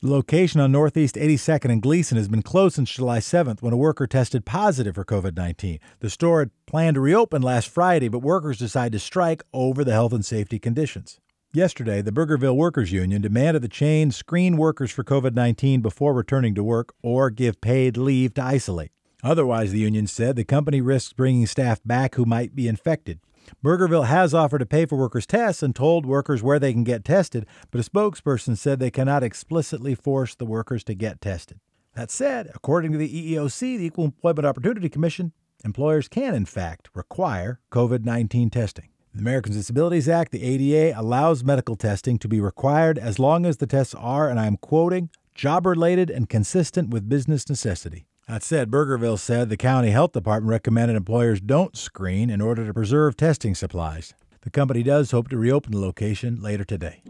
The 0.04 0.10
location 0.10 0.60
on 0.60 0.70
Northeast 0.70 1.14
82nd 1.14 1.72
and 1.72 1.80
Gleason 1.80 2.18
has 2.18 2.28
been 2.28 2.42
closed 2.42 2.74
since 2.74 2.90
July 2.90 3.20
7th 3.20 3.62
when 3.62 3.72
a 3.72 3.78
worker 3.78 4.06
tested 4.06 4.44
positive 4.44 4.96
for 4.96 5.04
COVID 5.06 5.34
19. 5.34 5.78
The 6.00 6.10
store 6.10 6.40
had 6.40 6.50
planned 6.66 6.96
to 6.96 7.00
reopen 7.00 7.40
last 7.40 7.70
Friday, 7.70 8.08
but 8.08 8.18
workers 8.18 8.58
decided 8.58 8.92
to 8.92 8.98
strike 8.98 9.42
over 9.54 9.82
the 9.82 9.94
health 9.94 10.12
and 10.12 10.22
safety 10.22 10.58
conditions. 10.58 11.20
Yesterday, 11.54 12.02
the 12.02 12.12
Burgerville 12.12 12.54
Workers 12.54 12.92
Union 12.92 13.22
demanded 13.22 13.62
the 13.62 13.68
chain 13.68 14.10
screen 14.10 14.58
workers 14.58 14.90
for 14.90 15.04
COVID 15.04 15.32
19 15.32 15.80
before 15.80 16.12
returning 16.12 16.54
to 16.54 16.62
work 16.62 16.92
or 17.02 17.30
give 17.30 17.62
paid 17.62 17.96
leave 17.96 18.34
to 18.34 18.44
isolate. 18.44 18.92
Otherwise, 19.22 19.72
the 19.72 19.78
union 19.78 20.06
said 20.06 20.36
the 20.36 20.44
company 20.44 20.82
risks 20.82 21.14
bringing 21.14 21.46
staff 21.46 21.80
back 21.82 22.16
who 22.16 22.26
might 22.26 22.54
be 22.54 22.68
infected. 22.68 23.20
Burgerville 23.62 24.06
has 24.06 24.34
offered 24.34 24.58
to 24.58 24.66
pay 24.66 24.86
for 24.86 24.96
workers' 24.96 25.26
tests 25.26 25.62
and 25.62 25.74
told 25.74 26.06
workers 26.06 26.42
where 26.42 26.58
they 26.58 26.72
can 26.72 26.84
get 26.84 27.04
tested, 27.04 27.46
but 27.70 27.80
a 27.80 27.88
spokesperson 27.88 28.56
said 28.56 28.78
they 28.78 28.90
cannot 28.90 29.22
explicitly 29.22 29.94
force 29.94 30.34
the 30.34 30.46
workers 30.46 30.84
to 30.84 30.94
get 30.94 31.20
tested. 31.20 31.60
That 31.94 32.10
said, 32.10 32.50
according 32.54 32.92
to 32.92 32.98
the 32.98 33.34
EEOC, 33.34 33.78
the 33.78 33.86
Equal 33.86 34.06
Employment 34.06 34.46
Opportunity 34.46 34.88
Commission, 34.88 35.32
employers 35.64 36.08
can, 36.08 36.34
in 36.34 36.44
fact, 36.44 36.88
require 36.94 37.60
COVID 37.70 38.04
19 38.04 38.50
testing. 38.50 38.88
The 39.14 39.20
Americans 39.20 39.54
with 39.54 39.62
Disabilities 39.62 40.08
Act, 40.08 40.32
the 40.32 40.42
ADA, 40.42 40.98
allows 40.98 41.44
medical 41.44 41.76
testing 41.76 42.18
to 42.18 42.26
be 42.26 42.40
required 42.40 42.98
as 42.98 43.20
long 43.20 43.46
as 43.46 43.58
the 43.58 43.66
tests 43.66 43.94
are, 43.94 44.28
and 44.28 44.40
I'm 44.40 44.56
quoting, 44.56 45.08
job 45.36 45.66
related 45.66 46.10
and 46.10 46.28
consistent 46.28 46.90
with 46.90 47.08
business 47.08 47.48
necessity. 47.48 48.06
That 48.26 48.42
said, 48.42 48.70
Burgerville 48.70 49.18
said 49.18 49.50
the 49.50 49.56
county 49.56 49.90
health 49.90 50.12
department 50.12 50.50
recommended 50.50 50.96
employers 50.96 51.42
don't 51.42 51.76
screen 51.76 52.30
in 52.30 52.40
order 52.40 52.66
to 52.66 52.72
preserve 52.72 53.18
testing 53.18 53.54
supplies. 53.54 54.14
The 54.40 54.50
company 54.50 54.82
does 54.82 55.10
hope 55.10 55.28
to 55.28 55.36
reopen 55.36 55.72
the 55.72 55.78
location 55.78 56.40
later 56.40 56.64
today. 56.64 57.02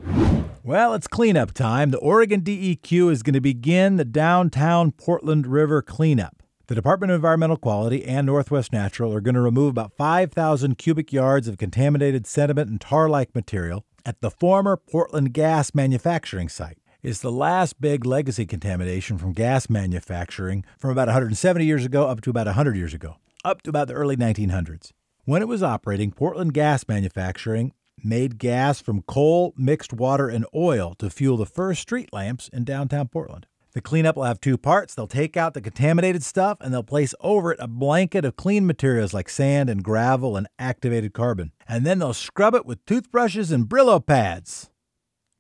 Well, 0.65 0.93
it's 0.93 1.07
cleanup 1.07 1.53
time. 1.53 1.93
The 1.93 1.99
Oregon 1.99 2.41
DEQ 2.41 3.13
is 3.13 3.23
going 3.23 3.35
to 3.35 3.41
begin 3.41 3.97
the 3.97 4.05
downtown 4.05 4.91
Portland 4.91 5.47
River 5.47 5.83
cleanup. 5.83 6.43
The 6.67 6.75
Department 6.75 7.13
of 7.13 7.17
Environmental 7.17 7.59
Quality 7.59 8.05
and 8.05 8.27
Northwest 8.27 8.73
Natural 8.73 9.13
are 9.15 9.21
going 9.21 9.35
to 9.35 9.41
remove 9.41 9.71
about 9.71 9.93
5,000 9.97 10.79
cubic 10.79 11.13
yards 11.13 11.47
of 11.47 11.59
contaminated 11.59 12.27
sediment 12.27 12.71
and 12.71 12.81
tar 12.81 13.09
like 13.09 13.35
material 13.35 13.85
at 14.05 14.21
the 14.21 14.31
former 14.31 14.77
Portland 14.77 15.33
gas 15.33 15.75
manufacturing 15.75 16.49
site. 16.49 16.79
It's 17.05 17.21
the 17.21 17.31
last 17.31 17.83
big 17.83 18.07
legacy 18.07 18.47
contamination 18.47 19.19
from 19.19 19.35
gas 19.35 19.69
manufacturing 19.69 20.65
from 20.79 20.89
about 20.89 21.09
170 21.09 21.63
years 21.63 21.85
ago 21.85 22.09
up 22.09 22.23
to 22.23 22.31
about 22.31 22.47
100 22.47 22.79
years 22.79 22.95
ago, 22.95 23.17
up 23.45 23.61
to 23.65 23.69
about 23.69 23.89
the 23.89 23.93
early 23.93 24.17
1900s. 24.17 24.93
When 25.27 25.43
it 25.43 25.49
was 25.49 25.63
operating, 25.63 26.13
Portland 26.13 26.55
Gas 26.55 26.89
Manufacturing 26.89 27.75
made 28.03 28.39
gas 28.39 28.81
from 28.81 29.03
coal, 29.03 29.53
mixed 29.55 29.93
water, 29.93 30.31
and 30.31 30.47
oil 30.55 30.95
to 30.95 31.11
fuel 31.11 31.37
the 31.37 31.45
first 31.45 31.83
street 31.83 32.11
lamps 32.11 32.49
in 32.55 32.65
downtown 32.65 33.09
Portland. 33.09 33.45
The 33.75 33.83
cleanup 33.83 34.17
will 34.17 34.25
have 34.25 34.41
two 34.41 34.57
parts. 34.57 34.95
They'll 34.95 35.07
take 35.07 35.37
out 35.37 35.53
the 35.53 35.61
contaminated 35.61 36.23
stuff 36.23 36.57
and 36.63 36.73
they'll 36.73 36.83
place 36.83 37.15
over 37.21 37.53
it 37.53 37.61
a 37.61 37.69
blanket 37.69 38.25
of 38.25 38.37
clean 38.37 38.67
materials 38.67 39.13
like 39.13 39.29
sand 39.29 39.69
and 39.69 39.85
gravel 39.85 40.39
and 40.39 40.47
activated 40.59 41.13
carbon. 41.13 41.53
And 41.69 41.85
then 41.85 41.99
they'll 41.99 42.15
scrub 42.15 42.55
it 42.55 42.65
with 42.65 42.83
toothbrushes 42.87 43.53
and 43.53 43.69
Brillo 43.69 44.05
pads. 44.05 44.71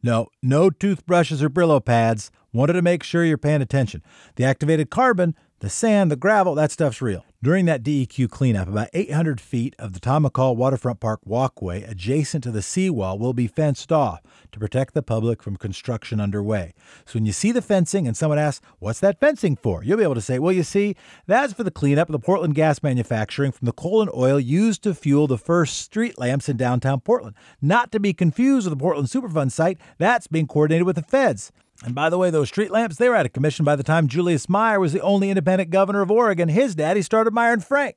No, 0.05 0.29
no 0.43 0.69
toothbrushes 0.69 1.43
or 1.43 1.49
Brillo 1.49 1.83
pads. 1.83 2.31
Wanted 2.53 2.75
to 2.75 2.83
make 2.83 3.03
sure 3.03 3.25
you're 3.25 3.39
paying 3.39 3.63
attention. 3.63 4.03
The 4.37 4.45
activated 4.45 4.91
carbon, 4.91 5.35
the 5.65 5.71
sand, 5.71 6.11
the 6.11 6.17
gravel, 6.17 6.55
that 6.55 6.71
stuff's 6.71 7.01
real. 7.01 7.25
During 7.43 7.65
that 7.65 7.83
DEQ 7.83 8.31
cleanup, 8.31 8.69
about 8.69 8.91
800 8.93 9.41
feet 9.41 9.75
of 9.79 9.95
the 9.95 10.01
Tom 10.01 10.25
McCall 10.25 10.57
Waterfront 10.57 11.01
Park 11.01 11.21
walkway 11.25 11.83
adjacent 11.83 12.45
to 12.45 12.51
the 12.51 12.61
seawall 12.61 13.19
will 13.19 13.33
be 13.33 13.47
fenced 13.47 13.91
off 13.91 14.21
to 14.53 14.59
protect 14.59 14.93
the 14.93 15.03
public 15.03 15.43
from 15.43 15.57
construction 15.57 16.21
underway. 16.21 16.75
So 17.07 17.15
when 17.15 17.25
you 17.25 17.33
see 17.33 17.51
the 17.51 17.63
fencing 17.63 18.07
and 18.07 18.15
someone 18.15 18.39
asks, 18.39 18.65
What's 18.79 19.01
that 19.01 19.19
fencing 19.19 19.57
for? 19.57 19.83
You'll 19.83 19.97
be 19.97 20.05
able 20.05 20.15
to 20.15 20.21
say, 20.21 20.39
Well, 20.39 20.53
you 20.53 20.63
see, 20.63 20.97
that's 21.27 21.55
for 21.55 21.65
the 21.65 21.71
cleanup 21.71 22.09
of 22.09 22.13
the 22.13 22.19
Portland 22.19 22.55
gas 22.55 22.83
manufacturing 22.83 23.51
from 23.51 23.65
the 23.65 23.73
coal 23.73 24.03
and 24.03 24.11
oil 24.15 24.39
used 24.39 24.83
to 24.83 24.95
fuel 24.95 25.27
the 25.27 25.39
first 25.39 25.79
street 25.79 26.19
lamps 26.19 26.51
in 26.51 26.59
downtown 26.59 27.01
Portland. 27.01 27.37
Not 27.63 27.91
to 27.93 28.01
be 28.01 28.13
confused 28.13 28.67
with 28.67 28.79
the 28.79 28.83
Portland 28.83 29.09
Superfund 29.09 29.53
site, 29.53 29.79
that's 29.97 30.27
being 30.27 30.47
coordinated 30.47 30.87
with 30.87 30.97
the 30.97 31.03
feds. 31.03 31.53
And 31.83 31.95
by 31.95 32.09
the 32.09 32.19
way, 32.19 32.31
those 32.31 32.49
street 32.49 32.71
lamps, 32.71 32.97
they 32.97 33.09
were 33.09 33.17
out 33.17 33.27
of 33.27 33.33
commission 33.33 33.65
by 33.65 33.77
the 33.77 33.83
time 33.83 34.09
Julius 34.09 34.49
Meier 34.49 34.79
was 34.79 34.93
the 34.93 35.01
only 35.01 35.31
independent 35.31 35.71
governor 35.71 36.03
of 36.03 36.11
Oregon. 36.11 36.49
His 36.49 36.75
daddy 36.75 37.03
started 37.03 37.35
Meier 37.35 37.53
and 37.53 37.65
Frank. 37.65 37.97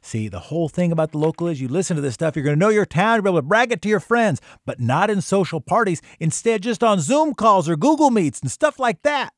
See, 0.00 0.28
the 0.28 0.38
whole 0.40 0.68
thing 0.68 0.92
about 0.92 1.12
the 1.12 1.18
local 1.18 1.46
is 1.46 1.60
you 1.60 1.68
listen 1.68 1.96
to 1.96 2.02
this 2.02 2.12
stuff, 2.12 2.36
you're 2.36 2.44
going 2.44 2.56
to 2.56 2.60
know 2.60 2.68
your 2.68 2.84
town, 2.84 3.16
you'll 3.16 3.22
be 3.22 3.30
able 3.30 3.38
to 3.38 3.42
brag 3.42 3.72
it 3.72 3.80
to 3.82 3.88
your 3.88 4.00
friends, 4.00 4.40
but 4.66 4.78
not 4.78 5.08
in 5.08 5.22
social 5.22 5.62
parties. 5.62 6.02
Instead, 6.20 6.62
just 6.62 6.84
on 6.84 7.00
Zoom 7.00 7.34
calls 7.34 7.68
or 7.68 7.76
Google 7.76 8.10
Meets 8.10 8.40
and 8.40 8.50
stuff 8.50 8.78
like 8.78 9.00
that. 9.02 9.32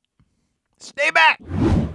Stay 0.78 1.10
back! 1.10 1.40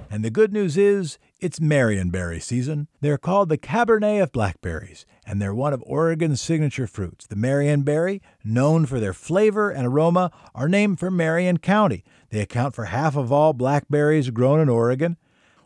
And 0.09 0.23
the 0.23 0.29
good 0.29 0.53
news 0.53 0.77
is, 0.77 1.19
it's 1.41 1.59
Marionberry 1.59 2.41
season. 2.41 2.87
They're 3.01 3.17
called 3.17 3.49
the 3.49 3.57
Cabernet 3.57 4.21
of 4.21 4.31
blackberries, 4.31 5.07
and 5.25 5.41
they're 5.41 5.55
one 5.55 5.73
of 5.73 5.83
Oregon's 5.87 6.39
signature 6.39 6.85
fruits. 6.85 7.25
The 7.25 7.35
Marionberry, 7.35 8.21
known 8.43 8.85
for 8.85 8.99
their 8.99 9.13
flavor 9.13 9.71
and 9.71 9.87
aroma, 9.87 10.31
are 10.53 10.69
named 10.69 10.99
for 10.99 11.09
Marion 11.09 11.57
County. 11.57 12.03
They 12.29 12.41
account 12.41 12.75
for 12.75 12.85
half 12.85 13.15
of 13.15 13.31
all 13.31 13.53
blackberries 13.53 14.29
grown 14.29 14.59
in 14.59 14.69
Oregon. 14.69 15.17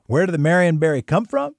Where 0.06 0.26
did 0.26 0.32
the 0.32 0.40
Marionberry 0.40 1.06
come 1.06 1.26
from? 1.26 1.56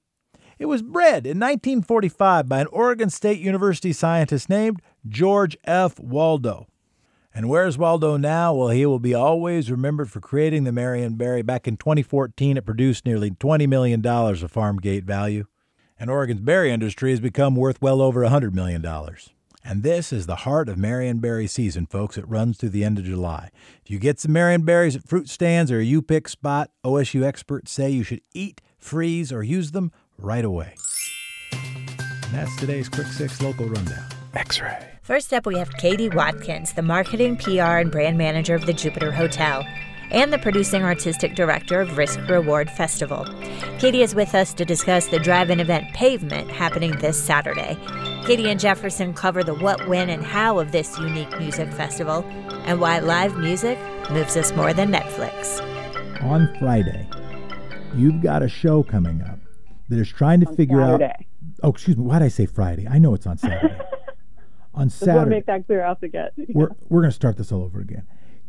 It 0.57 0.65
was 0.65 0.81
bred 0.81 1.27
in 1.27 1.39
1945 1.39 2.49
by 2.49 2.61
an 2.61 2.67
Oregon 2.71 3.11
State 3.11 3.39
University 3.39 3.93
scientist 3.93 4.49
named 4.49 4.81
George 5.07 5.55
F. 5.63 5.99
Waldo. 5.99 6.65
And 7.37 7.49
where's 7.49 7.77
Waldo 7.77 8.17
now? 8.17 8.55
Well, 8.55 8.69
he 8.69 8.87
will 8.87 8.97
be 8.97 9.13
always 9.13 9.69
remembered 9.69 10.09
for 10.09 10.19
creating 10.19 10.63
the 10.63 10.71
Marionberry. 10.71 11.45
Back 11.45 11.67
in 11.67 11.77
2014, 11.77 12.57
it 12.57 12.65
produced 12.65 13.05
nearly 13.05 13.29
$20 13.29 13.67
million 13.67 14.03
of 14.03 14.51
farm 14.51 14.79
gate 14.79 15.03
value. 15.03 15.45
And 15.99 16.09
Oregon's 16.09 16.41
berry 16.41 16.71
industry 16.71 17.11
has 17.11 17.19
become 17.19 17.55
worth 17.55 17.79
well 17.79 18.01
over 18.01 18.21
$100 18.21 18.55
million. 18.55 18.83
And 19.63 19.83
this 19.83 20.11
is 20.11 20.25
the 20.25 20.37
heart 20.37 20.67
of 20.67 20.77
Marionberry 20.77 21.47
season, 21.47 21.85
folks. 21.85 22.17
It 22.17 22.27
runs 22.27 22.57
through 22.57 22.69
the 22.69 22.83
end 22.83 22.97
of 22.97 23.05
July. 23.05 23.51
If 23.85 23.91
you 23.91 23.99
get 23.99 24.19
some 24.19 24.31
Marionberries 24.31 24.95
at 24.95 25.07
fruit 25.07 25.29
stands 25.29 25.71
or 25.71 25.77
a 25.77 25.85
U 25.85 26.01
pick 26.01 26.27
spot, 26.27 26.71
OSU 26.83 27.23
experts 27.23 27.71
say 27.71 27.91
you 27.91 28.01
should 28.03 28.21
eat, 28.33 28.61
freeze, 28.79 29.31
or 29.31 29.43
use 29.43 29.73
them 29.73 29.91
right 30.17 30.43
away. 30.43 30.73
And 31.51 32.33
that's 32.33 32.55
today's 32.55 32.89
Quick 32.89 33.05
Six 33.05 33.43
Local 33.43 33.69
Rundown. 33.69 34.05
X 34.33 34.59
ray. 34.59 34.96
First 35.07 35.31
up, 35.31 35.45
we 35.45 35.57
have 35.57 35.71
Katie 35.77 36.09
Watkins, 36.09 36.73
the 36.73 36.81
marketing, 36.81 37.37
PR, 37.37 37.79
and 37.79 37.89
brand 37.89 38.17
manager 38.17 38.55
of 38.55 38.65
the 38.65 38.73
Jupiter 38.73 39.09
Hotel, 39.09 39.65
and 40.11 40.33
the 40.33 40.37
producing 40.37 40.83
artistic 40.83 41.33
director 41.33 41.79
of 41.79 41.97
Risk 41.97 42.19
Reward 42.27 42.69
Festival. 42.69 43.25
Katie 43.79 44.01
is 44.01 44.13
with 44.13 44.35
us 44.35 44.53
to 44.55 44.65
discuss 44.65 45.07
the 45.07 45.17
drive 45.17 45.49
in 45.49 45.61
event 45.61 45.93
Pavement 45.93 46.51
happening 46.51 46.91
this 46.97 47.17
Saturday. 47.17 47.77
Katie 48.25 48.49
and 48.49 48.59
Jefferson 48.59 49.13
cover 49.13 49.45
the 49.45 49.53
what, 49.53 49.87
when, 49.87 50.09
and 50.09 50.25
how 50.25 50.59
of 50.59 50.73
this 50.73 50.99
unique 50.99 51.39
music 51.39 51.71
festival 51.71 52.25
and 52.65 52.81
why 52.81 52.99
live 52.99 53.37
music 53.37 53.79
moves 54.11 54.35
us 54.35 54.51
more 54.57 54.73
than 54.73 54.91
Netflix. 54.91 55.61
On 56.21 56.53
Friday, 56.59 57.07
you've 57.95 58.21
got 58.21 58.43
a 58.43 58.49
show 58.49 58.83
coming 58.83 59.21
up 59.21 59.39
that 59.87 59.99
is 59.99 60.09
trying 60.09 60.41
to 60.41 60.47
on 60.49 60.57
figure 60.57 60.81
Saturday. 60.81 61.05
out. 61.05 61.25
Oh, 61.63 61.69
excuse 61.69 61.95
me. 61.95 62.03
Why 62.03 62.19
did 62.19 62.25
I 62.25 62.27
say 62.27 62.45
Friday? 62.45 62.89
I 62.89 62.99
know 62.99 63.13
it's 63.13 63.25
on 63.25 63.37
Saturday. 63.37 63.79
on 64.77 64.89
Just 64.89 65.01
want 65.01 65.09
to 65.09 65.19
Saturday. 65.19 65.35
make 65.35 65.45
that 65.47 65.65
clear 65.65 65.83
off 65.83 65.99
the 65.99 66.07
get. 66.07 66.33
we're 66.49 66.69
we're 66.89 67.01
going 67.01 67.11
to 67.11 67.15
start 67.15 67.37
this 67.37 67.51
all 67.51 67.63
over 67.63 67.79
again. 67.79 68.03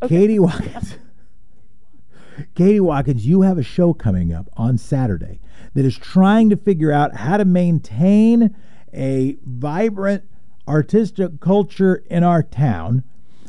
Katie 0.06 0.38
Watkins. 0.38 0.96
Katie 2.54 2.78
Watkins, 2.78 3.26
you 3.26 3.42
have 3.42 3.58
a 3.58 3.64
show 3.64 3.92
coming 3.92 4.32
up 4.32 4.48
on 4.56 4.78
Saturday 4.78 5.40
that 5.74 5.84
is 5.84 5.98
trying 5.98 6.50
to 6.50 6.56
figure 6.56 6.92
out 6.92 7.16
how 7.16 7.36
to 7.36 7.44
maintain 7.44 8.54
a 8.94 9.36
vibrant 9.44 10.22
artistic 10.68 11.40
culture 11.40 12.04
in 12.08 12.22
our 12.22 12.42
town 12.42 13.02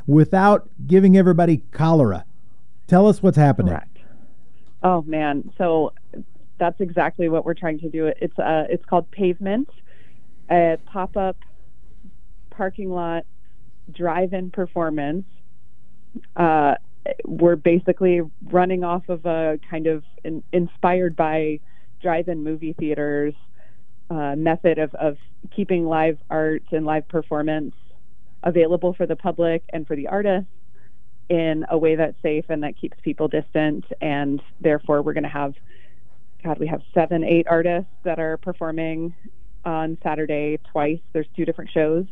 without 0.07 0.69
giving 0.87 1.15
everybody 1.15 1.57
cholera. 1.71 2.25
Tell 2.87 3.07
us 3.07 3.21
what's 3.21 3.37
happening. 3.37 3.73
Correct. 3.73 3.97
Oh 4.81 5.03
man, 5.03 5.51
so 5.57 5.93
that's 6.57 6.79
exactly 6.81 7.29
what 7.29 7.45
we're 7.45 7.53
trying 7.53 7.79
to 7.79 7.89
do. 7.89 8.07
It's 8.19 8.39
uh, 8.39 8.65
it's 8.69 8.85
called 8.85 9.11
Pavement, 9.11 9.69
a 10.49 10.77
pop-up 10.85 11.37
parking 12.59 12.91
lot 12.91 13.25
drive-in 13.89 14.51
performance. 14.51 15.25
Uh, 16.35 16.75
we're 17.23 17.55
basically 17.55 18.19
running 18.51 18.83
off 18.83 19.07
of 19.07 19.25
a 19.25 19.57
kind 19.71 19.87
of 19.87 20.03
in, 20.25 20.43
inspired 20.51 21.15
by 21.15 21.61
drive-in 22.01 22.43
movie 22.43 22.73
theaters 22.73 23.33
uh, 24.09 24.35
method 24.35 24.77
of, 24.77 24.93
of 24.95 25.15
keeping 25.55 25.85
live 25.85 26.17
art 26.29 26.63
and 26.71 26.85
live 26.85 27.07
performance 27.07 27.73
available 28.43 28.93
for 28.93 29.05
the 29.05 29.15
public 29.15 29.63
and 29.69 29.87
for 29.87 29.95
the 29.95 30.07
artists 30.07 30.51
in 31.29 31.65
a 31.69 31.77
way 31.77 31.95
that's 31.95 32.21
safe 32.21 32.43
and 32.49 32.63
that 32.63 32.75
keeps 32.75 32.97
people 33.01 33.29
distant. 33.29 33.85
And 34.01 34.41
therefore, 34.59 35.01
we're 35.01 35.13
going 35.13 35.23
to 35.23 35.29
have, 35.29 35.53
God, 36.43 36.59
we 36.59 36.67
have 36.67 36.81
seven, 36.93 37.23
eight 37.23 37.47
artists 37.49 37.91
that 38.03 38.19
are 38.19 38.35
performing 38.35 39.13
on 39.63 39.97
Saturday 40.03 40.59
twice. 40.73 40.99
There's 41.13 41.27
two 41.37 41.45
different 41.45 41.71
shows. 41.71 42.05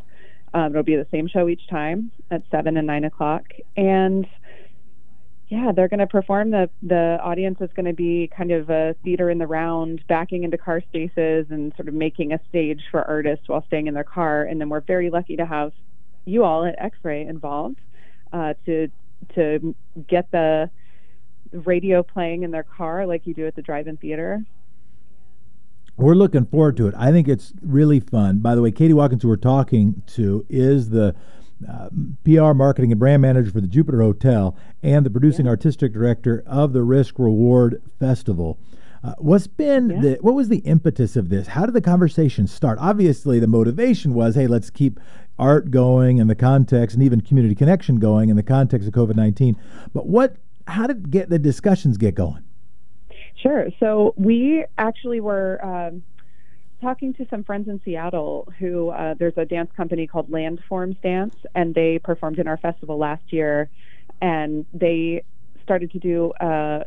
Um, 0.54 0.72
it'll 0.72 0.84
be 0.84 0.96
the 0.96 1.08
same 1.12 1.28
show 1.28 1.48
each 1.48 1.68
time 1.68 2.12
at 2.32 2.44
seven 2.50 2.78
and 2.78 2.88
nine 2.88 3.04
o'clock. 3.04 3.44
And 3.76 4.26
yeah, 5.50 5.72
they're 5.74 5.88
going 5.88 6.00
to 6.00 6.08
perform. 6.08 6.52
The 6.52 6.70
the 6.82 7.20
audience 7.22 7.60
is 7.62 7.70
going 7.76 7.86
to 7.86 7.94
be 7.94 8.30
kind 8.36 8.52
of 8.52 8.70
a 8.70 8.96
theater 9.04 9.30
in 9.30 9.38
the 9.38 9.48
round, 9.48 10.04
backing 10.08 10.44
into 10.44 10.58
car 10.58 10.82
spaces 10.82 11.48
and 11.50 11.74
sort 11.76 11.88
of 11.88 11.94
making 11.94 12.34
a 12.34 12.40
stage 12.50 12.82
for 12.92 13.04
artists 13.04 13.48
while 13.48 13.64
staying 13.68 13.88
in 13.88 13.94
their 13.94 14.04
car. 14.04 14.44
And 14.44 14.60
then 14.60 14.70
we're 14.70 14.82
very 14.82 15.10
lucky 15.10 15.38
to 15.38 15.46
have 15.46 15.72
you 16.26 16.44
all 16.44 16.66
at 16.66 16.76
X-Ray 16.78 17.26
involved 17.26 17.80
uh, 18.34 18.56
to 18.66 18.90
to 19.36 19.76
get 20.08 20.30
the 20.32 20.70
radio 21.52 22.04
playing 22.04 22.44
in 22.44 22.52
their 22.52 22.64
car 22.64 23.06
like 23.06 23.26
you 23.26 23.34
do 23.34 23.48
at 23.48 23.56
the 23.56 23.62
drive-in 23.62 23.98
theater. 23.98 24.44
We're 25.98 26.14
looking 26.16 26.46
forward 26.46 26.78
to 26.78 26.88
it. 26.88 26.94
I 26.98 27.12
think 27.12 27.28
it's 27.28 27.54
really 27.62 28.00
fun. 28.00 28.38
By 28.40 28.54
the 28.56 28.62
way, 28.62 28.72
Katie 28.72 28.94
Watkins, 28.94 29.24
who 29.24 29.30
we're 29.30 29.36
talking 29.36 30.04
to, 30.16 30.46
is 30.48 30.90
the 30.90 31.16
uh, 31.68 31.90
PR, 32.24 32.54
marketing, 32.54 32.92
and 32.92 33.00
brand 33.00 33.24
manager 33.24 33.50
for 33.52 33.62
the 33.62 33.68
Jupiter 33.68 34.02
Hotel 34.04 34.56
and 34.84 35.04
the 35.06 35.10
producing 35.10 35.48
artistic 35.48 35.92
director 35.94 36.44
of 36.46 36.72
the 36.74 36.84
Risk 36.84 37.18
Reward 37.18 37.82
Festival. 38.00 38.60
Uh, 39.04 39.14
what's 39.18 39.48
been 39.48 39.90
Yeah. 39.90 40.02
the 40.02 40.18
what 40.22 40.36
was 40.36 40.50
the 40.50 40.58
impetus 40.60 41.16
of 41.16 41.30
this? 41.30 41.48
How 41.48 41.66
did 41.66 41.74
the 41.74 41.82
conversation 41.82 42.46
start? 42.46 42.78
Obviously, 42.80 43.40
the 43.40 43.48
motivation 43.48 44.14
was, 44.14 44.36
hey, 44.36 44.46
let's 44.48 44.70
keep 44.70 45.00
art 45.40 45.72
going 45.72 46.18
in 46.18 46.28
the 46.28 46.36
context 46.36 46.96
and 46.96 47.04
even 47.04 47.22
community 47.22 47.56
connection 47.56 47.98
going 47.98 48.30
in 48.30 48.36
the 48.36 48.44
context 48.44 48.88
of 48.88 48.94
COVID 48.94 49.16
nineteen. 49.16 49.56
But 49.94 50.08
what? 50.08 50.36
How 50.68 50.86
did 50.86 51.10
get 51.10 51.30
the 51.30 51.40
discussions 51.40 51.98
get 51.98 52.14
going? 52.16 52.44
Sure. 53.42 53.68
So 53.80 54.14
we 54.18 54.66
actually 54.78 55.20
were 55.20 55.64
um, 55.64 56.04
talking 56.82 57.14
to 57.16 57.26
some 57.30 57.44
friends 57.44 57.68
in 57.70 57.82
Seattle 57.86 58.48
who 58.60 58.90
uh, 58.90 59.16
there's 59.20 59.38
a 59.38 59.46
dance 59.46 59.72
company 59.78 60.08
called 60.08 60.30
Landforms 60.32 61.02
Dance, 61.02 61.36
and 61.56 61.74
they 61.76 62.00
performed 62.04 62.40
in 62.40 62.48
our 62.48 62.58
festival 62.58 62.98
last 62.98 63.24
year, 63.32 63.70
and 64.22 64.66
they 64.74 65.24
started 65.64 65.92
to 65.92 66.00
do 66.00 66.34
a 66.42 66.84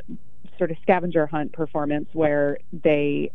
sort 0.58 0.70
of 0.70 0.76
scavenger 0.82 1.26
hunt 1.26 1.52
performance 1.52 2.08
where 2.12 2.58
they 2.72 3.30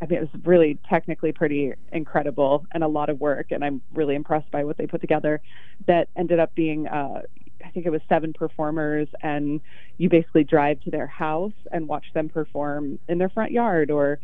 I 0.00 0.06
mean, 0.06 0.18
it 0.18 0.22
was 0.32 0.42
really 0.44 0.78
technically 0.88 1.32
pretty 1.32 1.72
incredible 1.92 2.66
and 2.72 2.84
a 2.84 2.88
lot 2.88 3.08
of 3.08 3.20
work, 3.20 3.48
and 3.52 3.64
I'm 3.64 3.82
really 3.94 4.14
impressed 4.16 4.50
by 4.50 4.64
what 4.64 4.76
they 4.76 4.86
put 4.86 5.00
together. 5.00 5.40
That 5.86 6.08
ended 6.16 6.40
up 6.40 6.54
being, 6.56 6.88
uh, 6.88 7.22
think 7.72 7.86
it 7.86 7.90
was 7.90 8.00
seven 8.08 8.32
performers, 8.32 9.08
and 9.22 9.60
you 9.98 10.08
basically 10.08 10.44
drive 10.44 10.80
to 10.82 10.90
their 10.90 11.06
house 11.06 11.52
and 11.70 11.88
watch 11.88 12.06
them 12.14 12.28
perform 12.28 12.98
in 13.08 13.18
their 13.18 13.28
front 13.28 13.52
yard 13.52 13.90
or 13.90 14.18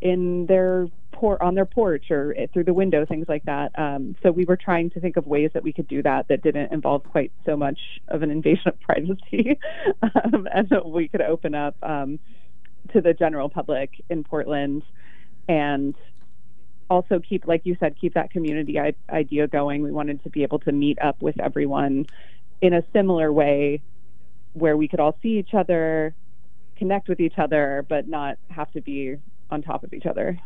in 0.00 0.46
their 0.46 0.88
por- 1.12 1.42
on 1.42 1.54
their 1.54 1.66
porch 1.66 2.10
or 2.10 2.34
through 2.52 2.64
the 2.64 2.74
window, 2.74 3.04
things 3.04 3.26
like 3.28 3.44
that. 3.44 3.78
Um, 3.78 4.16
so 4.22 4.30
we 4.30 4.44
were 4.44 4.56
trying 4.56 4.90
to 4.90 5.00
think 5.00 5.16
of 5.16 5.26
ways 5.26 5.50
that 5.54 5.62
we 5.62 5.72
could 5.72 5.88
do 5.88 6.02
that 6.02 6.28
that 6.28 6.42
didn't 6.42 6.72
involve 6.72 7.04
quite 7.04 7.32
so 7.44 7.56
much 7.56 7.78
of 8.08 8.22
an 8.22 8.30
invasion 8.30 8.68
of 8.68 8.80
privacy, 8.86 9.58
um, 10.02 10.48
and 10.52 10.68
that 10.70 10.86
we 10.86 11.08
could 11.08 11.22
open 11.22 11.54
up 11.54 11.76
um, 11.82 12.18
to 12.92 13.00
the 13.00 13.12
general 13.12 13.48
public 13.48 13.90
in 14.08 14.24
Portland 14.24 14.82
and 15.48 15.94
also 16.88 17.20
keep 17.20 17.46
like 17.46 17.62
you 17.64 17.76
said 17.78 17.94
keep 18.00 18.14
that 18.14 18.30
community 18.30 18.76
idea 19.10 19.46
going 19.46 19.80
we 19.80 19.92
wanted 19.92 20.22
to 20.24 20.28
be 20.28 20.42
able 20.42 20.58
to 20.58 20.72
meet 20.72 20.98
up 21.00 21.22
with 21.22 21.38
everyone 21.40 22.04
in 22.60 22.74
a 22.74 22.82
similar 22.92 23.32
way 23.32 23.82
where 24.52 24.76
we 24.76 24.88
could 24.88 25.00
all 25.00 25.16
see 25.22 25.38
each 25.38 25.54
other 25.54 26.14
connect 26.76 27.08
with 27.08 27.20
each 27.20 27.38
other 27.38 27.84
but 27.88 28.08
not 28.08 28.38
have 28.48 28.70
to 28.72 28.80
be 28.80 29.16
on 29.50 29.62
top 29.62 29.84
of 29.84 29.92
each 29.92 30.06
other. 30.06 30.38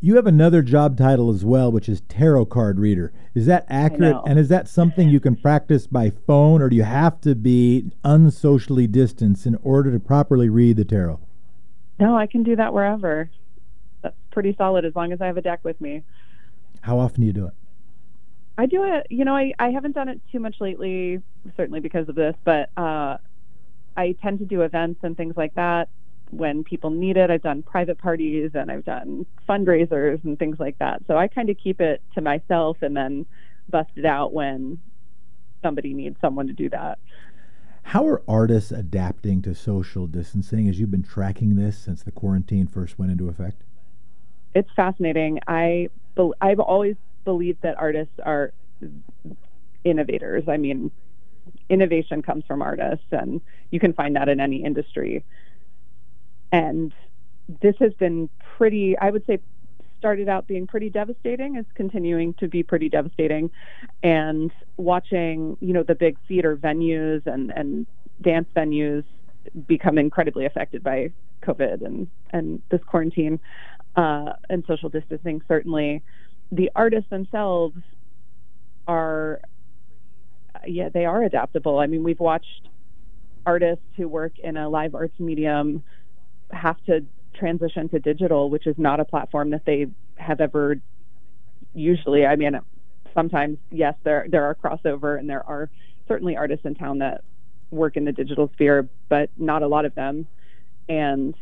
You 0.00 0.16
have 0.16 0.26
another 0.26 0.60
job 0.60 0.98
title 0.98 1.30
as 1.30 1.44
well 1.44 1.72
which 1.72 1.88
is 1.88 2.02
tarot 2.02 2.46
card 2.46 2.78
reader. 2.78 3.12
Is 3.34 3.46
that 3.46 3.64
accurate? 3.68 4.16
and 4.26 4.38
is 4.38 4.48
that 4.48 4.68
something 4.68 5.08
you 5.08 5.20
can 5.20 5.34
practice 5.34 5.86
by 5.86 6.10
phone 6.10 6.60
or 6.60 6.68
do 6.68 6.76
you 6.76 6.82
have 6.82 7.20
to 7.22 7.34
be 7.34 7.90
unsocially 8.04 8.86
distanced 8.86 9.46
in 9.46 9.56
order 9.62 9.90
to 9.90 9.98
properly 9.98 10.48
read 10.48 10.76
the 10.76 10.84
tarot? 10.84 11.20
No 11.98 12.16
i 12.16 12.26
can 12.26 12.42
do 12.42 12.56
that 12.56 12.74
wherever. 12.74 13.30
That's 14.02 14.16
pretty 14.30 14.54
solid 14.56 14.84
as 14.84 14.94
long 14.94 15.12
as 15.12 15.20
I 15.22 15.26
have 15.26 15.38
a 15.38 15.42
deck 15.42 15.60
with 15.62 15.80
me. 15.80 16.02
How 16.82 16.98
often 16.98 17.22
do 17.22 17.26
you 17.26 17.32
do 17.32 17.46
it? 17.46 17.54
I 18.56 18.66
do 18.66 18.84
it, 18.84 19.06
you 19.10 19.24
know, 19.24 19.34
I, 19.34 19.52
I 19.58 19.70
haven't 19.70 19.92
done 19.92 20.08
it 20.08 20.20
too 20.30 20.38
much 20.38 20.56
lately, 20.60 21.20
certainly 21.56 21.80
because 21.80 22.08
of 22.08 22.14
this, 22.14 22.36
but 22.44 22.70
uh, 22.76 23.18
I 23.96 24.14
tend 24.22 24.38
to 24.40 24.44
do 24.44 24.62
events 24.62 25.00
and 25.02 25.16
things 25.16 25.36
like 25.36 25.54
that 25.54 25.88
when 26.30 26.64
people 26.64 26.90
need 26.90 27.16
it. 27.16 27.30
I've 27.30 27.42
done 27.42 27.62
private 27.62 27.98
parties 27.98 28.52
and 28.54 28.70
I've 28.70 28.84
done 28.84 29.26
fundraisers 29.48 30.22
and 30.24 30.38
things 30.38 30.58
like 30.60 30.78
that. 30.78 31.02
So 31.06 31.16
I 31.16 31.26
kind 31.28 31.50
of 31.50 31.56
keep 31.58 31.80
it 31.80 32.00
to 32.14 32.20
myself 32.20 32.78
and 32.80 32.96
then 32.96 33.26
bust 33.68 33.90
it 33.96 34.04
out 34.04 34.32
when 34.32 34.78
somebody 35.62 35.92
needs 35.92 36.16
someone 36.20 36.46
to 36.46 36.52
do 36.52 36.68
that. 36.70 36.98
How 37.82 38.06
are 38.06 38.22
artists 38.28 38.70
adapting 38.70 39.42
to 39.42 39.54
social 39.54 40.06
distancing 40.06 40.68
as 40.68 40.78
you've 40.78 40.90
been 40.90 41.02
tracking 41.02 41.56
this 41.56 41.76
since 41.76 42.02
the 42.02 42.12
quarantine 42.12 42.66
first 42.66 42.98
went 42.98 43.10
into 43.10 43.28
effect? 43.28 43.62
it's 44.54 44.70
fascinating. 44.74 45.40
I 45.46 45.88
I've 46.40 46.60
always 46.60 46.96
believed 47.24 47.62
that 47.62 47.78
artists 47.78 48.18
are 48.24 48.52
innovators. 49.84 50.44
I 50.48 50.56
mean, 50.56 50.90
innovation 51.68 52.22
comes 52.22 52.44
from 52.46 52.62
artists, 52.62 53.06
and 53.10 53.40
you 53.70 53.80
can 53.80 53.92
find 53.92 54.16
that 54.16 54.28
in 54.28 54.40
any 54.40 54.64
industry. 54.64 55.24
And 56.52 56.92
this 57.60 57.74
has 57.80 57.92
been 57.94 58.28
pretty, 58.56 58.96
I 58.98 59.10
would 59.10 59.26
say, 59.26 59.40
started 59.98 60.28
out 60.28 60.46
being 60.46 60.66
pretty 60.66 60.90
devastating, 60.90 61.56
is 61.56 61.64
continuing 61.74 62.34
to 62.34 62.48
be 62.48 62.62
pretty 62.62 62.88
devastating. 62.88 63.50
And 64.02 64.50
watching, 64.76 65.56
you 65.60 65.72
know, 65.72 65.82
the 65.82 65.94
big 65.94 66.16
theater 66.28 66.56
venues 66.56 67.26
and, 67.26 67.50
and 67.50 67.86
dance 68.20 68.48
venues 68.54 69.04
become 69.66 69.98
incredibly 69.98 70.46
affected 70.46 70.82
by 70.82 71.10
COVID 71.42 71.84
and, 71.84 72.08
and 72.30 72.62
this 72.70 72.82
quarantine 72.84 73.40
uh, 73.96 74.32
and 74.48 74.64
social 74.66 74.88
distancing, 74.88 75.42
certainly. 75.48 76.02
The 76.54 76.70
artists 76.76 77.10
themselves 77.10 77.76
are, 78.86 79.40
yeah, 80.64 80.88
they 80.88 81.04
are 81.04 81.24
adaptable. 81.24 81.80
I 81.80 81.86
mean, 81.88 82.04
we've 82.04 82.20
watched 82.20 82.68
artists 83.44 83.84
who 83.96 84.06
work 84.06 84.38
in 84.38 84.56
a 84.56 84.68
live 84.68 84.94
arts 84.94 85.18
medium 85.18 85.82
have 86.52 86.76
to 86.86 87.04
transition 87.34 87.88
to 87.88 87.98
digital, 87.98 88.50
which 88.50 88.68
is 88.68 88.76
not 88.78 89.00
a 89.00 89.04
platform 89.04 89.50
that 89.50 89.64
they 89.66 89.88
have 90.16 90.40
ever 90.40 90.76
usually. 91.74 92.24
I 92.24 92.36
mean, 92.36 92.60
sometimes 93.14 93.58
yes, 93.72 93.94
there 94.04 94.26
there 94.28 94.44
are 94.44 94.54
crossover, 94.54 95.18
and 95.18 95.28
there 95.28 95.44
are 95.48 95.68
certainly 96.06 96.36
artists 96.36 96.64
in 96.64 96.76
town 96.76 96.98
that 96.98 97.22
work 97.72 97.96
in 97.96 98.04
the 98.04 98.12
digital 98.12 98.48
sphere, 98.54 98.88
but 99.08 99.28
not 99.36 99.64
a 99.64 99.66
lot 99.66 99.84
of 99.86 99.94
them. 99.96 100.28
And 100.88 101.34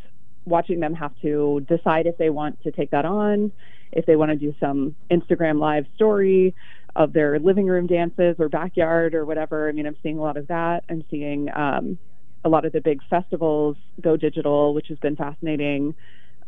watching 0.46 0.80
them 0.80 0.94
have 0.94 1.12
to 1.20 1.64
decide 1.68 2.06
if 2.06 2.16
they 2.16 2.30
want 2.30 2.62
to 2.62 2.72
take 2.72 2.90
that 2.92 3.04
on, 3.04 3.52
if 3.92 4.06
they 4.06 4.16
want 4.16 4.30
to 4.30 4.36
do 4.36 4.54
some 4.58 4.96
Instagram 5.10 5.58
live 5.58 5.86
story 5.94 6.54
of 6.96 7.12
their 7.12 7.38
living 7.38 7.66
room 7.66 7.86
dances 7.86 8.36
or 8.38 8.48
backyard 8.48 9.14
or 9.14 9.24
whatever. 9.24 9.68
I 9.68 9.72
mean, 9.72 9.86
I'm 9.86 9.96
seeing 10.02 10.18
a 10.18 10.22
lot 10.22 10.36
of 10.36 10.46
that. 10.48 10.84
I'm 10.90 11.04
seeing 11.10 11.48
um, 11.54 11.98
a 12.44 12.48
lot 12.48 12.64
of 12.64 12.72
the 12.72 12.80
big 12.80 13.00
festivals 13.08 13.76
go 14.00 14.16
digital, 14.16 14.74
which 14.74 14.88
has 14.88 14.98
been 14.98 15.16
fascinating. 15.16 15.94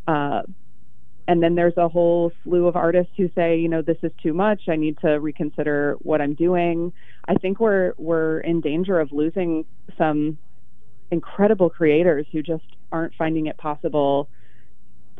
Uh, 0.06 0.42
and 1.26 1.42
then 1.42 1.54
there's 1.54 1.76
a 1.78 1.88
whole 1.88 2.32
slew 2.42 2.66
of 2.66 2.76
artists 2.76 3.12
who 3.16 3.30
say, 3.34 3.56
you 3.56 3.68
know, 3.68 3.80
this 3.80 3.96
is 4.02 4.12
too 4.22 4.34
much. 4.34 4.62
I 4.68 4.76
need 4.76 4.98
to 5.00 5.20
reconsider 5.20 5.96
what 6.00 6.20
I'm 6.20 6.34
doing. 6.34 6.92
I 7.26 7.34
think 7.34 7.60
we're 7.60 7.94
we're 7.96 8.40
in 8.40 8.60
danger 8.60 9.00
of 9.00 9.10
losing 9.12 9.64
some 9.96 10.36
incredible 11.10 11.70
creators 11.70 12.26
who 12.32 12.42
just 12.42 12.64
aren't 12.92 13.14
finding 13.14 13.46
it 13.46 13.56
possible 13.56 14.28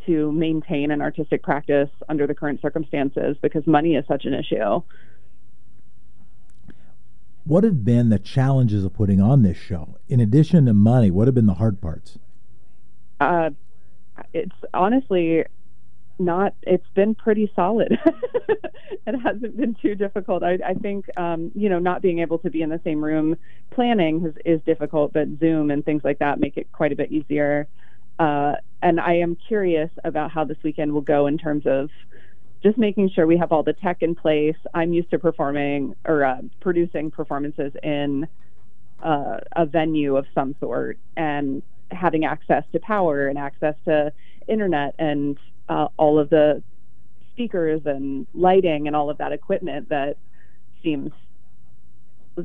to 0.05 0.31
maintain 0.31 0.91
an 0.91 1.01
artistic 1.01 1.43
practice 1.43 1.89
under 2.09 2.27
the 2.27 2.35
current 2.35 2.61
circumstances 2.61 3.37
because 3.41 3.65
money 3.67 3.95
is 3.95 4.05
such 4.07 4.25
an 4.25 4.33
issue. 4.33 4.81
What 7.43 7.63
have 7.63 7.85
been 7.85 8.09
the 8.09 8.19
challenges 8.19 8.83
of 8.83 8.93
putting 8.93 9.21
on 9.21 9.43
this 9.43 9.57
show? 9.57 9.97
In 10.09 10.19
addition 10.19 10.65
to 10.65 10.73
money, 10.73 11.11
what 11.11 11.27
have 11.27 11.35
been 11.35 11.45
the 11.45 11.55
hard 11.55 11.79
parts? 11.79 12.17
Uh, 13.19 13.51
it's 14.33 14.55
honestly 14.73 15.45
not 16.17 16.53
it's 16.61 16.87
been 16.93 17.13
pretty 17.13 17.51
solid 17.55 17.99
it 19.07 19.19
hasn't 19.21 19.57
been 19.57 19.75
too 19.81 19.95
difficult 19.95 20.43
i, 20.43 20.57
I 20.65 20.73
think 20.73 21.05
um, 21.17 21.51
you 21.55 21.67
know 21.67 21.79
not 21.79 22.01
being 22.01 22.19
able 22.19 22.39
to 22.39 22.49
be 22.49 22.61
in 22.61 22.69
the 22.69 22.79
same 22.83 23.03
room 23.03 23.35
planning 23.71 24.25
is, 24.25 24.33
is 24.45 24.61
difficult 24.65 25.11
but 25.11 25.27
zoom 25.39 25.71
and 25.71 25.83
things 25.83 26.03
like 26.05 26.19
that 26.19 26.39
make 26.39 26.57
it 26.57 26.71
quite 26.71 26.93
a 26.93 26.95
bit 26.95 27.11
easier 27.11 27.67
uh, 28.19 28.53
and 28.81 28.99
i 28.99 29.13
am 29.13 29.35
curious 29.47 29.89
about 30.03 30.31
how 30.31 30.43
this 30.43 30.57
weekend 30.63 30.91
will 30.91 31.01
go 31.01 31.27
in 31.27 31.37
terms 31.37 31.63
of 31.65 31.89
just 32.65 32.79
making 32.79 33.11
sure 33.11 33.27
we 33.27 33.37
have 33.37 33.51
all 33.51 33.61
the 33.61 33.73
tech 33.73 33.97
in 34.01 34.15
place. 34.15 34.55
I'm 34.73 34.91
used 34.91 35.11
to 35.11 35.19
performing 35.19 35.93
or 36.03 36.25
uh, 36.25 36.41
producing 36.61 37.11
performances 37.11 37.71
in 37.83 38.27
uh, 39.03 39.37
a 39.55 39.67
venue 39.67 40.17
of 40.17 40.25
some 40.33 40.55
sort 40.59 40.97
and 41.15 41.61
having 41.91 42.25
access 42.25 42.63
to 42.71 42.79
power 42.79 43.27
and 43.27 43.37
access 43.37 43.75
to 43.85 44.11
internet 44.47 44.95
and 44.97 45.37
uh, 45.69 45.89
all 45.97 46.17
of 46.17 46.31
the 46.31 46.63
speakers 47.33 47.81
and 47.85 48.25
lighting 48.33 48.87
and 48.87 48.95
all 48.95 49.11
of 49.11 49.19
that 49.19 49.31
equipment 49.31 49.89
that 49.89 50.17
seems 50.81 51.11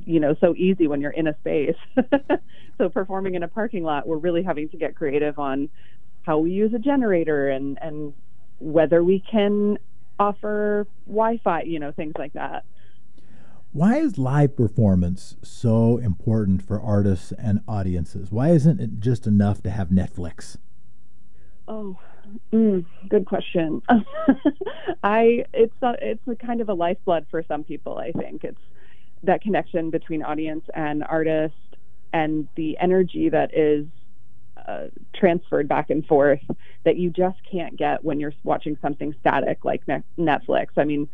you 0.05 0.21
know 0.21 0.35
so 0.41 0.55
easy 0.57 0.87
when 0.87 1.01
you're 1.01 1.11
in 1.11 1.27
a 1.27 1.37
space 1.39 1.77
so 2.79 2.89
performing 2.89 3.35
in 3.35 3.43
a 3.43 3.49
parking 3.49 3.83
lot 3.83 4.07
we're 4.07 4.17
really 4.17 4.43
having 4.43 4.69
to 4.69 4.77
get 4.77 4.95
creative 4.95 5.39
on 5.39 5.69
how 6.23 6.39
we 6.39 6.51
use 6.51 6.73
a 6.75 6.79
generator 6.79 7.49
and 7.49 7.79
and 7.81 8.13
whether 8.59 9.03
we 9.03 9.23
can 9.31 9.79
offer 10.19 10.87
wi-fi 11.07 11.63
you 11.63 11.79
know 11.79 11.93
things 11.93 12.13
like 12.19 12.33
that 12.35 12.65
why 13.73 13.97
is 13.97 14.19
live 14.19 14.57
performance 14.57 15.37
so 15.43 15.99
important 15.99 16.63
for 16.63 16.81
artists 16.81 17.33
and 17.33 17.61
audiences 17.67 18.31
why 18.31 18.51
isn't 18.51 18.81
it 18.81 19.01
just 19.01 19.27
enough 19.27 19.63
to 19.63 19.71
have 19.71 19.89
netflix 19.89 20.57
oh 21.69 21.97
Mm, 22.53 22.85
good 23.09 23.27
question. 23.27 23.83
I 25.03 25.45
it's 25.53 25.75
a, 25.83 25.95
it's 26.01 26.23
kind 26.41 26.61
of 26.61 26.69
a 26.69 26.75
lifeblood 26.75 27.27
for 27.31 27.43
some 27.49 27.65
people. 27.65 27.99
I 27.99 28.13
think 28.13 28.45
it's 28.45 28.61
that 29.23 29.43
connection 29.43 29.91
between 29.91 30.23
audience 30.23 30.65
and 30.75 31.05
artist, 31.05 31.55
and 32.13 32.49
the 32.57 32.77
energy 32.79 33.29
that 33.29 33.57
is 33.57 33.87
uh, 34.67 34.89
transferred 35.15 35.69
back 35.69 35.91
and 35.91 36.07
forth 36.07 36.41
that 36.85 36.97
you 36.97 37.11
just 37.11 37.39
can't 37.51 37.77
get 37.77 38.05
when 38.05 38.21
you're 38.21 38.35
watching 38.43 38.77
something 38.83 39.15
static 39.21 39.65
like 39.65 39.83
ne- 39.87 40.03
Netflix. 40.19 40.69
I 40.77 40.85
mean, 40.85 41.09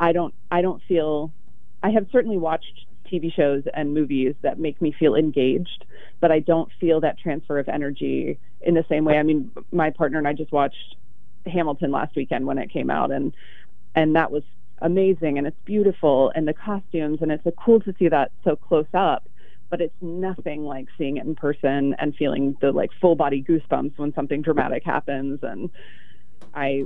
I 0.00 0.12
don't 0.12 0.34
I 0.50 0.62
don't 0.62 0.82
feel 0.86 1.32
I 1.82 1.90
have 1.90 2.06
certainly 2.10 2.38
watched 2.38 2.86
TV 3.10 3.32
shows 3.32 3.62
and 3.74 3.94
movies 3.94 4.34
that 4.42 4.58
make 4.58 4.80
me 4.80 4.92
feel 4.98 5.14
engaged, 5.14 5.84
but 6.20 6.32
I 6.32 6.40
don't 6.40 6.70
feel 6.80 7.00
that 7.00 7.18
transfer 7.18 7.58
of 7.58 7.68
energy 7.68 8.38
in 8.62 8.74
the 8.74 8.84
same 8.88 9.04
way. 9.04 9.18
I 9.18 9.22
mean, 9.22 9.50
my 9.70 9.90
partner 9.90 10.18
and 10.18 10.26
I 10.26 10.32
just 10.32 10.52
watched 10.52 10.96
Hamilton 11.46 11.90
last 11.90 12.16
weekend 12.16 12.46
when 12.46 12.58
it 12.58 12.70
came 12.72 12.90
out, 12.90 13.12
and 13.12 13.34
and 13.94 14.16
that 14.16 14.30
was 14.30 14.42
amazing, 14.84 15.38
and 15.38 15.46
it's 15.46 15.56
beautiful, 15.64 16.30
and 16.36 16.46
the 16.46 16.52
costumes, 16.52 17.18
and 17.22 17.32
it's 17.32 17.44
cool 17.64 17.80
to 17.80 17.94
see 17.98 18.08
that 18.08 18.30
so 18.44 18.54
close 18.54 18.86
up. 18.94 19.28
But 19.70 19.80
it's 19.80 19.94
nothing 20.00 20.62
like 20.62 20.86
seeing 20.96 21.16
it 21.16 21.24
in 21.24 21.34
person 21.34 21.96
and 21.98 22.14
feeling 22.14 22.56
the 22.60 22.70
like 22.70 22.90
full 23.00 23.16
body 23.16 23.42
goosebumps 23.42 23.98
when 23.98 24.14
something 24.14 24.42
dramatic 24.42 24.84
happens. 24.84 25.40
And 25.42 25.70
I, 26.54 26.84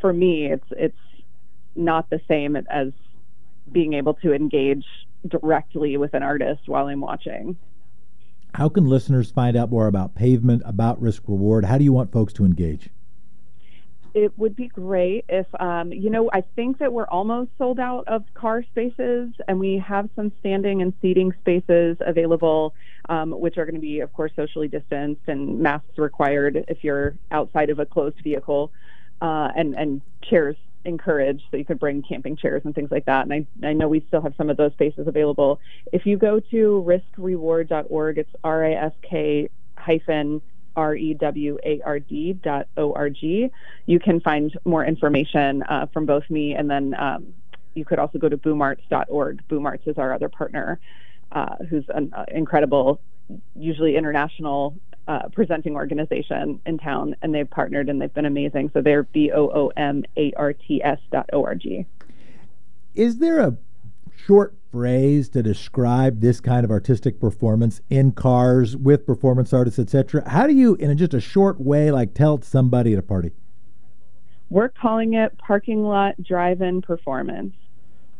for 0.00 0.12
me, 0.12 0.46
it's 0.46 0.66
it's 0.72 0.96
not 1.76 2.10
the 2.10 2.20
same 2.26 2.56
as 2.56 2.88
being 3.70 3.92
able 3.92 4.14
to 4.14 4.32
engage 4.32 4.86
directly 5.28 5.96
with 5.98 6.14
an 6.14 6.22
artist 6.22 6.62
while 6.66 6.86
I'm 6.86 7.02
watching. 7.02 7.56
How 8.54 8.68
can 8.68 8.86
listeners 8.86 9.30
find 9.30 9.56
out 9.56 9.70
more 9.70 9.86
about 9.86 10.16
pavement, 10.16 10.62
about 10.64 11.00
risk 11.00 11.22
reward? 11.28 11.66
How 11.66 11.78
do 11.78 11.84
you 11.84 11.92
want 11.92 12.10
folks 12.10 12.32
to 12.32 12.44
engage? 12.44 12.88
It 14.12 14.36
would 14.36 14.56
be 14.56 14.68
great 14.68 15.24
if, 15.28 15.46
um, 15.60 15.92
you 15.92 16.10
know, 16.10 16.30
I 16.32 16.42
think 16.56 16.78
that 16.78 16.92
we're 16.92 17.06
almost 17.06 17.50
sold 17.58 17.78
out 17.78 18.08
of 18.08 18.24
car 18.34 18.64
spaces 18.64 19.30
and 19.46 19.60
we 19.60 19.78
have 19.86 20.08
some 20.16 20.32
standing 20.40 20.82
and 20.82 20.92
seating 21.00 21.32
spaces 21.40 21.96
available, 22.00 22.74
um, 23.08 23.30
which 23.30 23.56
are 23.56 23.64
going 23.64 23.76
to 23.76 23.80
be, 23.80 24.00
of 24.00 24.12
course, 24.12 24.32
socially 24.34 24.66
distanced 24.66 25.22
and 25.28 25.60
masks 25.60 25.96
required 25.96 26.64
if 26.66 26.82
you're 26.82 27.14
outside 27.30 27.70
of 27.70 27.78
a 27.78 27.86
closed 27.86 28.20
vehicle, 28.24 28.72
uh, 29.22 29.50
and, 29.56 29.74
and 29.74 30.02
chairs 30.22 30.56
encouraged 30.84 31.42
so 31.50 31.56
you 31.56 31.64
could 31.64 31.78
bring 31.78 32.02
camping 32.02 32.36
chairs 32.36 32.62
and 32.64 32.74
things 32.74 32.90
like 32.90 33.04
that. 33.04 33.26
And 33.28 33.32
I, 33.62 33.68
I 33.68 33.72
know 33.74 33.86
we 33.86 34.04
still 34.08 34.22
have 34.22 34.34
some 34.36 34.50
of 34.50 34.56
those 34.56 34.72
spaces 34.72 35.06
available. 35.06 35.60
If 35.92 36.06
you 36.06 36.16
go 36.16 36.40
to 36.40 37.02
riskreward.org, 37.16 38.18
it's 38.18 38.30
R 38.42 38.64
I 38.64 38.72
S 38.72 38.92
K 39.08 39.50
hyphen 39.76 40.42
R 40.80 40.94
E 40.96 41.14
W 41.14 41.58
A 41.64 41.80
R 41.84 41.98
D 41.98 42.32
dot 42.32 42.66
O 42.76 42.92
R 42.94 43.10
G, 43.10 43.50
you 43.86 44.00
can 44.00 44.20
find 44.20 44.56
more 44.64 44.84
information 44.84 45.62
uh, 45.64 45.86
from 45.92 46.06
both 46.06 46.28
me 46.30 46.54
and 46.54 46.70
then 46.70 46.94
um, 46.98 47.34
you 47.74 47.84
could 47.84 47.98
also 47.98 48.18
go 48.18 48.28
to 48.28 48.36
boomarts.org. 48.36 49.42
Boomarts 49.48 49.86
is 49.86 49.98
our 49.98 50.12
other 50.12 50.28
partner, 50.28 50.80
uh, 51.32 51.56
who's 51.68 51.84
an 51.90 52.12
uh, 52.16 52.24
incredible, 52.28 53.00
usually 53.54 53.96
international 53.96 54.74
uh, 55.08 55.28
presenting 55.28 55.74
organization 55.74 56.60
in 56.66 56.78
town, 56.78 57.16
and 57.22 57.34
they've 57.34 57.50
partnered 57.50 57.88
and 57.88 58.00
they've 58.00 58.14
been 58.14 58.26
amazing. 58.26 58.70
So 58.72 58.80
they're 58.80 59.04
B 59.04 59.30
O 59.32 59.48
O 59.48 59.72
M 59.76 60.04
A 60.16 60.32
R 60.36 60.52
T 60.52 60.82
S 60.82 60.98
dot 61.10 61.28
O 61.32 61.44
R 61.44 61.54
G. 61.54 61.86
Is 62.94 63.18
there 63.18 63.40
a 63.40 63.56
short 64.26 64.54
phrase 64.70 65.28
to 65.30 65.42
describe 65.42 66.20
this 66.20 66.40
kind 66.40 66.64
of 66.64 66.70
artistic 66.70 67.20
performance 67.20 67.80
in 67.90 68.12
cars 68.12 68.76
with 68.76 69.06
performance 69.06 69.52
artists, 69.52 69.78
etc.? 69.78 70.28
How 70.28 70.46
do 70.46 70.54
you, 70.54 70.74
in 70.76 70.96
just 70.96 71.14
a 71.14 71.20
short 71.20 71.60
way, 71.60 71.90
like 71.90 72.14
tell 72.14 72.40
somebody 72.42 72.92
at 72.92 72.98
a 72.98 73.02
party? 73.02 73.32
We're 74.48 74.68
calling 74.68 75.14
it 75.14 75.38
parking 75.38 75.84
lot 75.84 76.22
drive-in 76.22 76.82
performance 76.82 77.54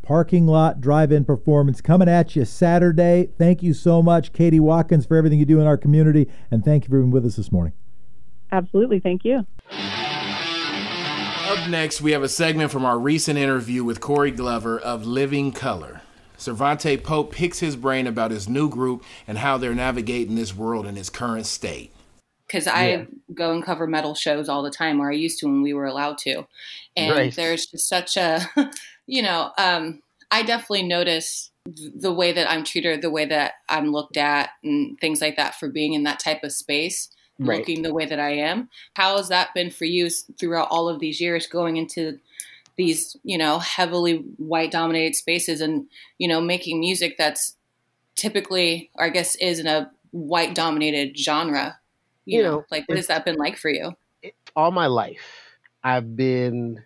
parking 0.03 0.45
lot 0.45 0.81
drive 0.81 1.13
in 1.13 1.25
performance 1.25 1.81
coming 1.81 2.09
at 2.09 2.35
you 2.35 2.45
Saturday. 2.45 3.29
Thank 3.39 3.63
you 3.63 3.73
so 3.73 4.03
much, 4.03 4.33
Katie 4.33 4.59
Watkins, 4.59 5.07
for 5.07 5.17
everything 5.17 5.39
you 5.39 5.45
do 5.45 5.61
in 5.61 5.69
our 5.69 5.77
community. 5.77 6.29
And 6.51 6.65
thank 6.65 6.83
you 6.85 6.89
for 6.91 6.99
being 6.99 7.13
with 7.13 7.25
us 7.25 7.37
this 7.37 7.53
morning. 7.53 7.75
Absolutely. 8.51 8.99
Thank 8.99 9.25
you. 9.25 9.47
Up 11.49 11.69
next, 11.69 12.01
we 12.01 12.11
have 12.11 12.25
a 12.25 12.29
segment 12.29 12.73
from 12.73 12.85
our 12.85 12.99
recent 12.99 13.39
interview 13.39 13.85
with 13.85 14.01
Corey 14.01 14.33
Glover 14.33 14.79
of 14.79 15.07
Living 15.07 15.53
Colour. 15.53 16.03
Cervanté 16.41 17.03
Pope 17.03 17.33
picks 17.33 17.61
his 17.61 17.77
brain 17.77 18.07
about 18.07 18.31
his 18.31 18.49
new 18.49 18.69
group 18.69 19.05
and 19.29 19.39
how 19.39 19.59
they're 19.59 19.75
navigating 19.75 20.37
this 20.37 20.57
world 20.57 20.87
in 20.87 20.97
its 20.97 21.11
current 21.11 21.47
state 21.47 21.93
because 22.47 22.67
I 22.67 22.89
yeah. 22.89 23.05
go 23.33 23.53
and 23.53 23.65
cover 23.65 23.87
metal 23.87 24.17
shows 24.17 24.49
all 24.49 24.65
the 24.65 24.73
time, 24.73 25.01
or 25.01 25.11
I 25.11 25.15
used 25.15 25.39
to 25.39 25.47
when 25.47 25.63
we 25.63 25.73
were 25.73 25.87
allowed 25.87 26.19
to. 26.19 26.47
And 26.97 27.15
right. 27.15 27.35
there's 27.37 27.67
just 27.67 27.89
such 27.89 28.17
a 28.17 28.41
you 29.07 29.23
know, 29.23 29.51
um, 29.59 30.03
I 30.31 30.43
definitely 30.43 30.85
notice 30.85 31.51
the 31.67 32.13
way 32.13 32.33
that 32.33 32.51
I'm 32.51 32.65
treated, 32.65 33.03
the 33.03 33.11
way 33.11 33.25
that 33.27 33.55
I'm 33.69 33.93
looked 33.93 34.17
at, 34.17 34.51
and 34.65 34.99
things 35.01 35.21
like 35.21 35.37
that 35.37 35.57
for 35.57 35.69
being 35.69 35.93
in 35.93 36.05
that 36.05 36.21
type 36.21 36.43
of 36.43 36.53
space, 36.53 37.09
right. 37.39 37.59
looking 37.59 37.83
the 37.83 37.95
way 37.95 38.07
that 38.07 38.21
I 38.21 38.31
am. 38.31 38.69
How 38.95 39.17
has 39.17 39.29
that 39.29 39.55
been 39.55 39.71
for 39.71 39.85
you 39.85 40.09
throughout 40.39 40.69
all 40.71 40.89
of 40.89 41.01
these 41.01 41.21
years 41.21 41.47
going 41.47 41.77
into 41.77 42.19
these, 42.77 43.17
you 43.23 43.39
know, 43.39 43.59
heavily 43.59 44.19
white 44.37 44.71
dominated 44.71 45.15
spaces 45.17 45.61
and, 45.61 45.87
you 46.19 46.29
know, 46.29 46.41
making 46.41 46.81
music 46.81 47.17
that's 47.19 47.57
typically, 48.17 48.91
or 48.95 49.05
I 49.05 49.11
guess 49.11 49.37
is 49.37 49.59
in 49.59 49.67
a 49.67 49.91
white 50.11 50.55
dominated 50.55 51.19
genre? 51.19 51.79
You, 52.25 52.39
you 52.39 52.45
know, 52.45 52.51
know, 52.57 52.65
like 52.71 52.89
what 52.89 52.99
has 52.99 53.07
that 53.09 53.25
been 53.25 53.37
like 53.37 53.57
for 53.57 53.71
you? 53.71 53.93
All 54.55 54.71
my 54.71 54.87
life, 54.87 55.57
I've 55.83 56.17
been 56.17 56.83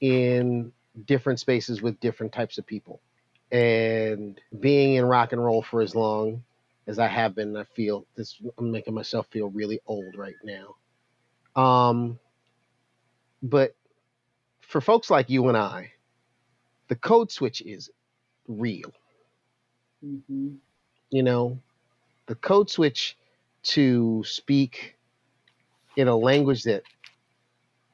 in 0.00 0.72
different 1.04 1.40
spaces 1.40 1.82
with 1.82 2.00
different 2.00 2.32
types 2.32 2.58
of 2.58 2.66
people. 2.66 3.00
And 3.52 4.40
being 4.60 4.94
in 4.94 5.04
rock 5.04 5.32
and 5.32 5.44
roll 5.44 5.62
for 5.62 5.80
as 5.80 5.94
long 5.94 6.42
as 6.86 6.98
I 6.98 7.06
have 7.08 7.34
been, 7.34 7.56
I 7.56 7.64
feel 7.64 8.06
this 8.16 8.36
I'm 8.58 8.70
making 8.70 8.94
myself 8.94 9.26
feel 9.30 9.50
really 9.50 9.80
old 9.86 10.16
right 10.16 10.34
now. 10.44 10.76
Um 11.60 12.18
but 13.42 13.74
for 14.66 14.80
folks 14.80 15.10
like 15.10 15.30
you 15.30 15.48
and 15.48 15.56
I, 15.56 15.92
the 16.88 16.96
code 16.96 17.30
switch 17.30 17.62
is 17.62 17.90
real. 18.48 18.92
Mm-hmm. 20.04 20.54
You 21.10 21.22
know, 21.22 21.58
the 22.26 22.34
code 22.34 22.68
switch 22.70 23.16
to 23.62 24.22
speak 24.24 24.96
in 25.96 26.08
a 26.08 26.16
language 26.16 26.64
that 26.64 26.82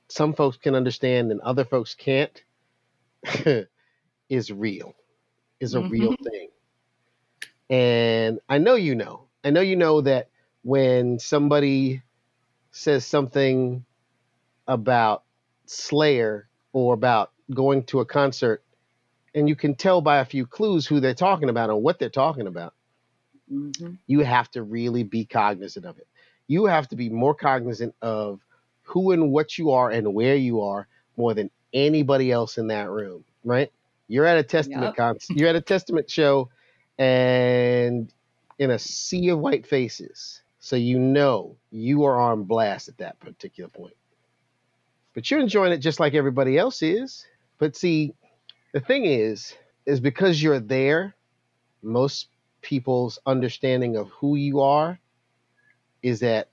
some 0.08 0.34
folks 0.34 0.56
can 0.56 0.74
understand 0.74 1.30
and 1.30 1.40
other 1.40 1.64
folks 1.64 1.94
can't 1.94 2.42
is 4.28 4.50
real, 4.50 4.94
is 5.60 5.74
a 5.74 5.78
mm-hmm. 5.78 5.90
real 5.90 6.14
thing. 6.22 6.48
And 7.70 8.40
I 8.48 8.58
know 8.58 8.74
you 8.74 8.94
know. 8.94 9.24
I 9.44 9.50
know 9.50 9.60
you 9.60 9.76
know 9.76 10.00
that 10.02 10.28
when 10.62 11.18
somebody 11.18 12.02
says 12.70 13.06
something 13.06 13.84
about 14.66 15.24
Slayer 15.66 16.48
or 16.72 16.94
about 16.94 17.30
going 17.52 17.84
to 17.84 18.00
a 18.00 18.04
concert, 18.04 18.62
and 19.34 19.48
you 19.48 19.56
can 19.56 19.74
tell 19.74 20.00
by 20.00 20.18
a 20.18 20.24
few 20.24 20.46
clues 20.46 20.86
who 20.86 21.00
they're 21.00 21.14
talking 21.14 21.48
about 21.48 21.70
and 21.70 21.82
what 21.82 21.98
they're 21.98 22.08
talking 22.08 22.46
about, 22.46 22.74
mm-hmm. 23.50 23.94
you 24.06 24.20
have 24.20 24.50
to 24.52 24.62
really 24.62 25.02
be 25.02 25.24
cognizant 25.24 25.86
of 25.86 25.98
it. 25.98 26.06
You 26.46 26.66
have 26.66 26.88
to 26.88 26.96
be 26.96 27.08
more 27.08 27.34
cognizant 27.34 27.94
of 28.02 28.40
who 28.82 29.12
and 29.12 29.30
what 29.30 29.56
you 29.58 29.70
are 29.70 29.90
and 29.90 30.14
where 30.14 30.36
you 30.36 30.62
are 30.62 30.86
more 31.16 31.34
than 31.34 31.50
anybody 31.72 32.30
else 32.30 32.58
in 32.58 32.68
that 32.68 32.90
room, 32.90 33.24
right? 33.44 33.70
You're 34.08 34.26
at 34.26 34.38
a 34.38 34.42
testament 34.42 34.82
yep. 34.82 34.96
concert. 34.96 35.36
You're 35.36 35.48
at 35.48 35.56
a 35.56 35.60
testament 35.60 36.10
show, 36.10 36.50
and 36.98 38.12
in 38.58 38.70
a 38.70 38.78
sea 38.78 39.30
of 39.30 39.38
white 39.38 39.66
faces, 39.66 40.42
so 40.60 40.76
you 40.76 40.98
know 40.98 41.56
you 41.70 42.04
are 42.04 42.20
on 42.20 42.44
blast 42.44 42.88
at 42.88 42.98
that 42.98 43.18
particular 43.20 43.70
point. 43.70 43.94
But 45.14 45.30
you're 45.30 45.40
enjoying 45.40 45.72
it 45.72 45.78
just 45.78 46.00
like 46.00 46.14
everybody 46.14 46.58
else 46.58 46.82
is. 46.82 47.26
But 47.58 47.76
see, 47.76 48.14
the 48.72 48.80
thing 48.80 49.04
is, 49.04 49.54
is 49.86 50.00
because 50.00 50.42
you're 50.42 50.60
there, 50.60 51.14
most 51.82 52.28
people's 52.62 53.18
understanding 53.26 53.96
of 53.96 54.08
who 54.10 54.36
you 54.36 54.60
are 54.60 54.98
is 56.02 56.20
that 56.20 56.48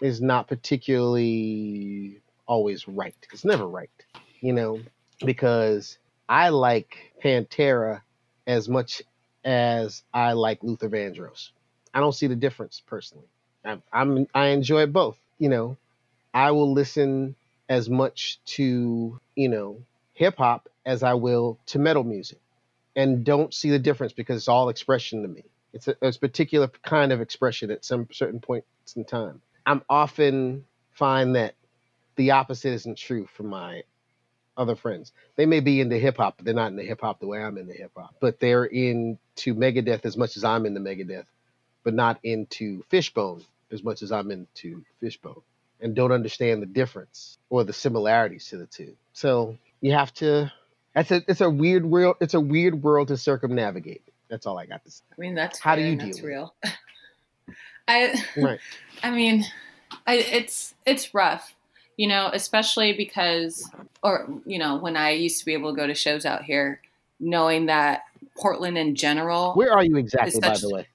is 0.00 0.20
not 0.20 0.48
particularly 0.48 2.20
always 2.46 2.86
right. 2.88 3.14
It's 3.32 3.44
never 3.44 3.66
right 3.66 3.90
you 4.40 4.52
know, 4.52 4.80
because 5.24 5.98
I 6.28 6.48
like 6.48 7.12
Pantera 7.22 8.02
as 8.46 8.68
much 8.68 9.02
as 9.44 10.02
I 10.12 10.32
like 10.32 10.62
Luther 10.62 10.88
Vandross. 10.88 11.50
I 11.92 12.00
don't 12.00 12.14
see 12.14 12.26
the 12.26 12.36
difference 12.36 12.82
personally. 12.86 13.26
I'm, 13.64 13.82
I'm 13.92 14.26
I 14.34 14.48
enjoy 14.48 14.86
both. 14.86 15.16
You 15.38 15.48
know, 15.50 15.76
I 16.32 16.50
will 16.52 16.72
listen 16.72 17.34
as 17.70 17.88
much 17.88 18.40
to 18.44 19.18
you 19.36 19.48
know 19.48 19.82
hip 20.12 20.36
hop 20.36 20.68
as 20.84 21.02
I 21.02 21.14
will 21.14 21.58
to 21.66 21.78
metal 21.78 22.04
music, 22.04 22.40
and 22.94 23.24
don't 23.24 23.54
see 23.54 23.70
the 23.70 23.78
difference 23.78 24.12
because 24.12 24.36
it's 24.36 24.48
all 24.48 24.68
expression 24.68 25.22
to 25.22 25.28
me. 25.28 25.44
It's 25.72 25.88
a, 25.88 25.94
it's 26.02 26.18
a 26.18 26.20
particular 26.20 26.68
kind 26.84 27.12
of 27.12 27.22
expression 27.22 27.70
at 27.70 27.84
some 27.86 28.08
certain 28.12 28.40
points 28.40 28.66
in 28.96 29.04
time. 29.04 29.40
I'm 29.64 29.82
often 29.88 30.66
find 30.92 31.36
that 31.36 31.54
the 32.16 32.32
opposite 32.32 32.72
isn't 32.72 32.98
true 32.98 33.26
for 33.34 33.44
my 33.44 33.84
other 34.56 34.76
friends. 34.76 35.12
They 35.36 35.46
may 35.46 35.60
be 35.60 35.80
into 35.80 35.98
hip 35.98 36.18
hop, 36.18 36.36
but 36.36 36.44
they're 36.44 36.54
not 36.54 36.72
into 36.72 36.82
hip 36.82 37.00
hop 37.00 37.20
the 37.20 37.26
way 37.26 37.42
I'm 37.42 37.56
into 37.56 37.72
hip 37.72 37.92
hop. 37.96 38.16
But 38.20 38.40
they're 38.40 38.64
into 38.64 39.54
Megadeth 39.54 40.04
as 40.04 40.16
much 40.16 40.36
as 40.36 40.44
I'm 40.44 40.66
into 40.66 40.80
Megadeth, 40.80 41.26
but 41.84 41.94
not 41.94 42.18
into 42.22 42.82
Fishbone 42.90 43.44
as 43.72 43.82
much 43.82 44.02
as 44.02 44.12
I'm 44.12 44.30
into 44.30 44.84
Fishbone, 45.00 45.42
and 45.82 45.94
don't 45.94 46.12
understand 46.12 46.62
the 46.62 46.66
difference 46.66 47.38
or 47.48 47.64
the 47.64 47.72
similarities 47.72 48.46
to 48.48 48.56
the 48.56 48.66
two. 48.66 48.94
So 49.12 49.56
you 49.80 49.92
have 49.92 50.12
to. 50.14 50.52
That's 50.94 51.10
a. 51.10 51.22
It's 51.28 51.40
a 51.40 51.50
weird 51.50 51.84
world. 51.84 52.16
It's 52.20 52.34
a 52.34 52.40
weird 52.40 52.82
world 52.82 53.08
to 53.08 53.16
circumnavigate. 53.16 54.02
That's 54.28 54.46
all 54.46 54.58
I 54.58 54.66
got 54.66 54.84
to 54.84 54.90
say. 54.90 55.04
I 55.16 55.20
mean, 55.20 55.34
that's 55.34 55.58
how 55.58 55.74
do 55.76 55.82
you 55.82 55.96
deal? 55.96 56.06
That's 56.06 56.22
real. 56.22 56.54
I. 57.88 58.24
Right. 58.36 58.60
I 59.02 59.10
mean, 59.10 59.44
I, 60.06 60.16
it's 60.16 60.74
it's 60.86 61.14
rough, 61.14 61.54
you 61.96 62.08
know, 62.08 62.30
especially 62.32 62.92
because, 62.92 63.68
or 64.02 64.28
you 64.46 64.58
know, 64.58 64.76
when 64.76 64.96
I 64.96 65.10
used 65.10 65.38
to 65.40 65.46
be 65.46 65.52
able 65.52 65.70
to 65.70 65.76
go 65.76 65.86
to 65.86 65.94
shows 65.94 66.24
out 66.24 66.44
here, 66.44 66.80
knowing 67.18 67.66
that 67.66 68.02
Portland 68.36 68.78
in 68.78 68.94
general. 68.94 69.54
Where 69.54 69.72
are 69.72 69.84
you 69.84 69.96
exactly, 69.96 70.32
such, 70.32 70.42
by 70.42 70.58
the 70.58 70.74
way? 70.74 70.88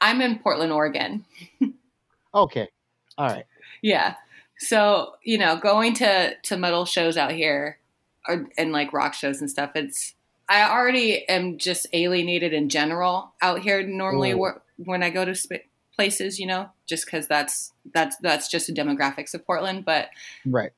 I'm 0.00 0.20
in 0.20 0.38
Portland, 0.38 0.72
Oregon. 0.72 1.24
okay, 2.34 2.68
all 3.16 3.28
right. 3.28 3.46
Yeah, 3.84 4.14
so 4.56 5.16
you 5.22 5.36
know, 5.36 5.56
going 5.56 5.92
to 5.94 6.34
to 6.34 6.56
metal 6.56 6.86
shows 6.86 7.18
out 7.18 7.32
here, 7.32 7.78
or 8.26 8.48
and 8.56 8.72
like 8.72 8.94
rock 8.94 9.12
shows 9.12 9.42
and 9.42 9.50
stuff, 9.50 9.72
it's 9.74 10.14
I 10.48 10.70
already 10.70 11.28
am 11.28 11.58
just 11.58 11.86
alienated 11.92 12.54
in 12.54 12.70
general 12.70 13.34
out 13.42 13.60
here 13.60 13.86
normally 13.86 14.32
mm. 14.32 14.58
when 14.78 15.02
I 15.02 15.10
go 15.10 15.26
to 15.26 15.34
sp- 15.36 15.68
places, 15.94 16.40
you 16.40 16.46
know, 16.46 16.70
just 16.86 17.04
because 17.04 17.28
that's 17.28 17.72
that's 17.92 18.16
that's 18.22 18.48
just 18.48 18.68
the 18.68 18.72
demographics 18.72 19.34
of 19.34 19.44
Portland. 19.44 19.84
But 19.84 20.08
right, 20.46 20.72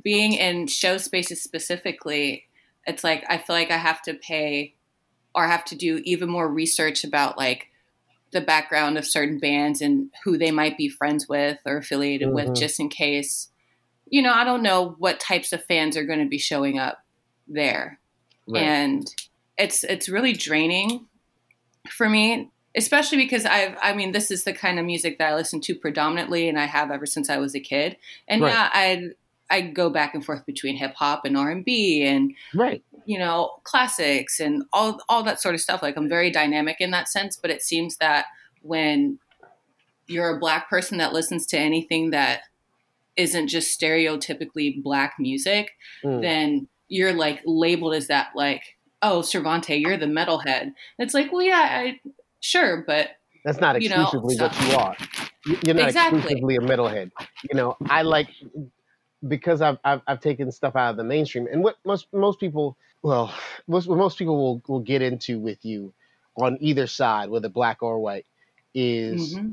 being 0.00 0.34
in 0.34 0.68
show 0.68 0.98
spaces 0.98 1.42
specifically, 1.42 2.44
it's 2.86 3.02
like 3.02 3.24
I 3.28 3.38
feel 3.38 3.56
like 3.56 3.72
I 3.72 3.78
have 3.78 4.00
to 4.02 4.14
pay 4.14 4.74
or 5.34 5.48
have 5.48 5.64
to 5.64 5.74
do 5.74 6.00
even 6.04 6.30
more 6.30 6.48
research 6.48 7.02
about 7.02 7.36
like 7.36 7.66
the 8.32 8.40
background 8.40 8.98
of 8.98 9.06
certain 9.06 9.38
bands 9.38 9.80
and 9.80 10.10
who 10.24 10.38
they 10.38 10.50
might 10.50 10.76
be 10.76 10.88
friends 10.88 11.28
with 11.28 11.58
or 11.66 11.78
affiliated 11.78 12.28
mm-hmm. 12.28 12.48
with, 12.48 12.54
just 12.56 12.80
in 12.80 12.88
case. 12.88 13.48
You 14.06 14.22
know, 14.22 14.32
I 14.32 14.44
don't 14.44 14.62
know 14.62 14.96
what 14.98 15.20
types 15.20 15.52
of 15.52 15.64
fans 15.64 15.96
are 15.96 16.04
going 16.04 16.18
to 16.18 16.28
be 16.28 16.38
showing 16.38 16.78
up 16.78 16.98
there, 17.48 17.98
right. 18.46 18.62
and 18.62 19.14
it's 19.56 19.84
it's 19.84 20.08
really 20.08 20.32
draining 20.32 21.06
for 21.88 22.08
me 22.08 22.50
especially 22.74 23.18
because 23.18 23.44
I've, 23.44 23.76
I 23.82 23.92
mean, 23.94 24.12
this 24.12 24.30
is 24.30 24.44
the 24.44 24.52
kind 24.52 24.78
of 24.78 24.86
music 24.86 25.18
that 25.18 25.30
I 25.30 25.34
listen 25.34 25.60
to 25.62 25.74
predominantly, 25.74 26.48
and 26.48 26.58
I 26.58 26.64
have 26.66 26.90
ever 26.90 27.06
since 27.06 27.28
I 27.28 27.36
was 27.38 27.54
a 27.54 27.60
kid. 27.60 27.96
And 28.26 28.42
right. 28.42 28.52
yeah, 28.52 28.70
I 28.72 29.10
I 29.52 29.60
go 29.60 29.90
back 29.90 30.14
and 30.14 30.24
forth 30.24 30.44
between 30.46 30.76
hip 30.76 30.94
hop 30.94 31.24
and 31.24 31.36
R 31.36 31.50
and 31.50 31.64
B, 31.64 32.02
and 32.04 32.32
right, 32.54 32.82
you 33.04 33.18
know, 33.18 33.52
classics 33.64 34.40
and 34.40 34.64
all 34.72 35.00
all 35.08 35.22
that 35.22 35.40
sort 35.40 35.54
of 35.54 35.60
stuff. 35.60 35.82
Like 35.82 35.96
I'm 35.96 36.08
very 36.08 36.30
dynamic 36.30 36.76
in 36.80 36.90
that 36.90 37.08
sense, 37.08 37.36
but 37.36 37.50
it 37.50 37.62
seems 37.62 37.96
that 37.98 38.26
when 38.62 39.18
you're 40.06 40.36
a 40.36 40.40
black 40.40 40.68
person 40.68 40.98
that 40.98 41.12
listens 41.12 41.46
to 41.46 41.58
anything 41.58 42.10
that 42.10 42.42
isn't 43.16 43.48
just 43.48 43.78
stereotypically 43.78 44.82
black 44.82 45.14
music, 45.18 45.72
mm. 46.04 46.20
then 46.22 46.66
you're 46.88 47.12
like 47.12 47.40
labeled 47.44 47.94
as 47.94 48.08
that 48.08 48.28
like 48.34 48.62
oh 49.02 49.20
Cervanté, 49.20 49.80
you're 49.80 49.98
the 49.98 50.06
metalhead. 50.06 50.72
It's 50.98 51.12
like, 51.12 51.32
well, 51.32 51.42
yeah, 51.42 51.68
I 51.70 52.00
Sure, 52.42 52.84
but 52.86 53.10
that's 53.44 53.60
not 53.60 53.76
exclusively 53.76 54.34
you 54.34 54.40
know, 54.40 54.48
what 54.48 54.68
you 54.68 54.76
are. 54.76 54.96
You're 55.64 55.74
not 55.74 55.88
exactly. 55.88 56.18
exclusively 56.18 56.56
a 56.56 56.60
metalhead. 56.60 57.12
You 57.48 57.56
know, 57.56 57.76
I 57.88 58.02
like 58.02 58.28
because 59.28 59.60
I've, 59.60 59.78
I've, 59.84 60.00
I've 60.06 60.20
taken 60.20 60.50
stuff 60.50 60.76
out 60.76 60.90
of 60.90 60.96
the 60.96 61.04
mainstream, 61.04 61.46
and 61.50 61.62
what 61.62 61.76
most 61.84 62.06
most 62.12 62.40
people, 62.40 62.76
well, 63.02 63.34
most 63.68 63.88
most 63.88 64.18
people 64.18 64.36
will 64.36 64.62
will 64.66 64.80
get 64.80 65.02
into 65.02 65.38
with 65.38 65.64
you 65.64 65.92
on 66.36 66.58
either 66.60 66.86
side, 66.86 67.28
whether 67.28 67.48
black 67.48 67.82
or 67.82 67.98
white, 67.98 68.26
is 68.74 69.34
mm-hmm. 69.34 69.52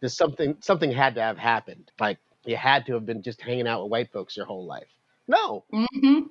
there's 0.00 0.16
something 0.16 0.56
something 0.60 0.92
had 0.92 1.14
to 1.14 1.22
have 1.22 1.38
happened. 1.38 1.90
Like 2.00 2.18
you 2.44 2.56
had 2.56 2.86
to 2.86 2.94
have 2.94 3.06
been 3.06 3.22
just 3.22 3.40
hanging 3.40 3.66
out 3.66 3.82
with 3.82 3.90
white 3.90 4.12
folks 4.12 4.36
your 4.36 4.46
whole 4.46 4.66
life. 4.66 4.88
No, 5.28 5.64
mm-hmm. 5.72 6.26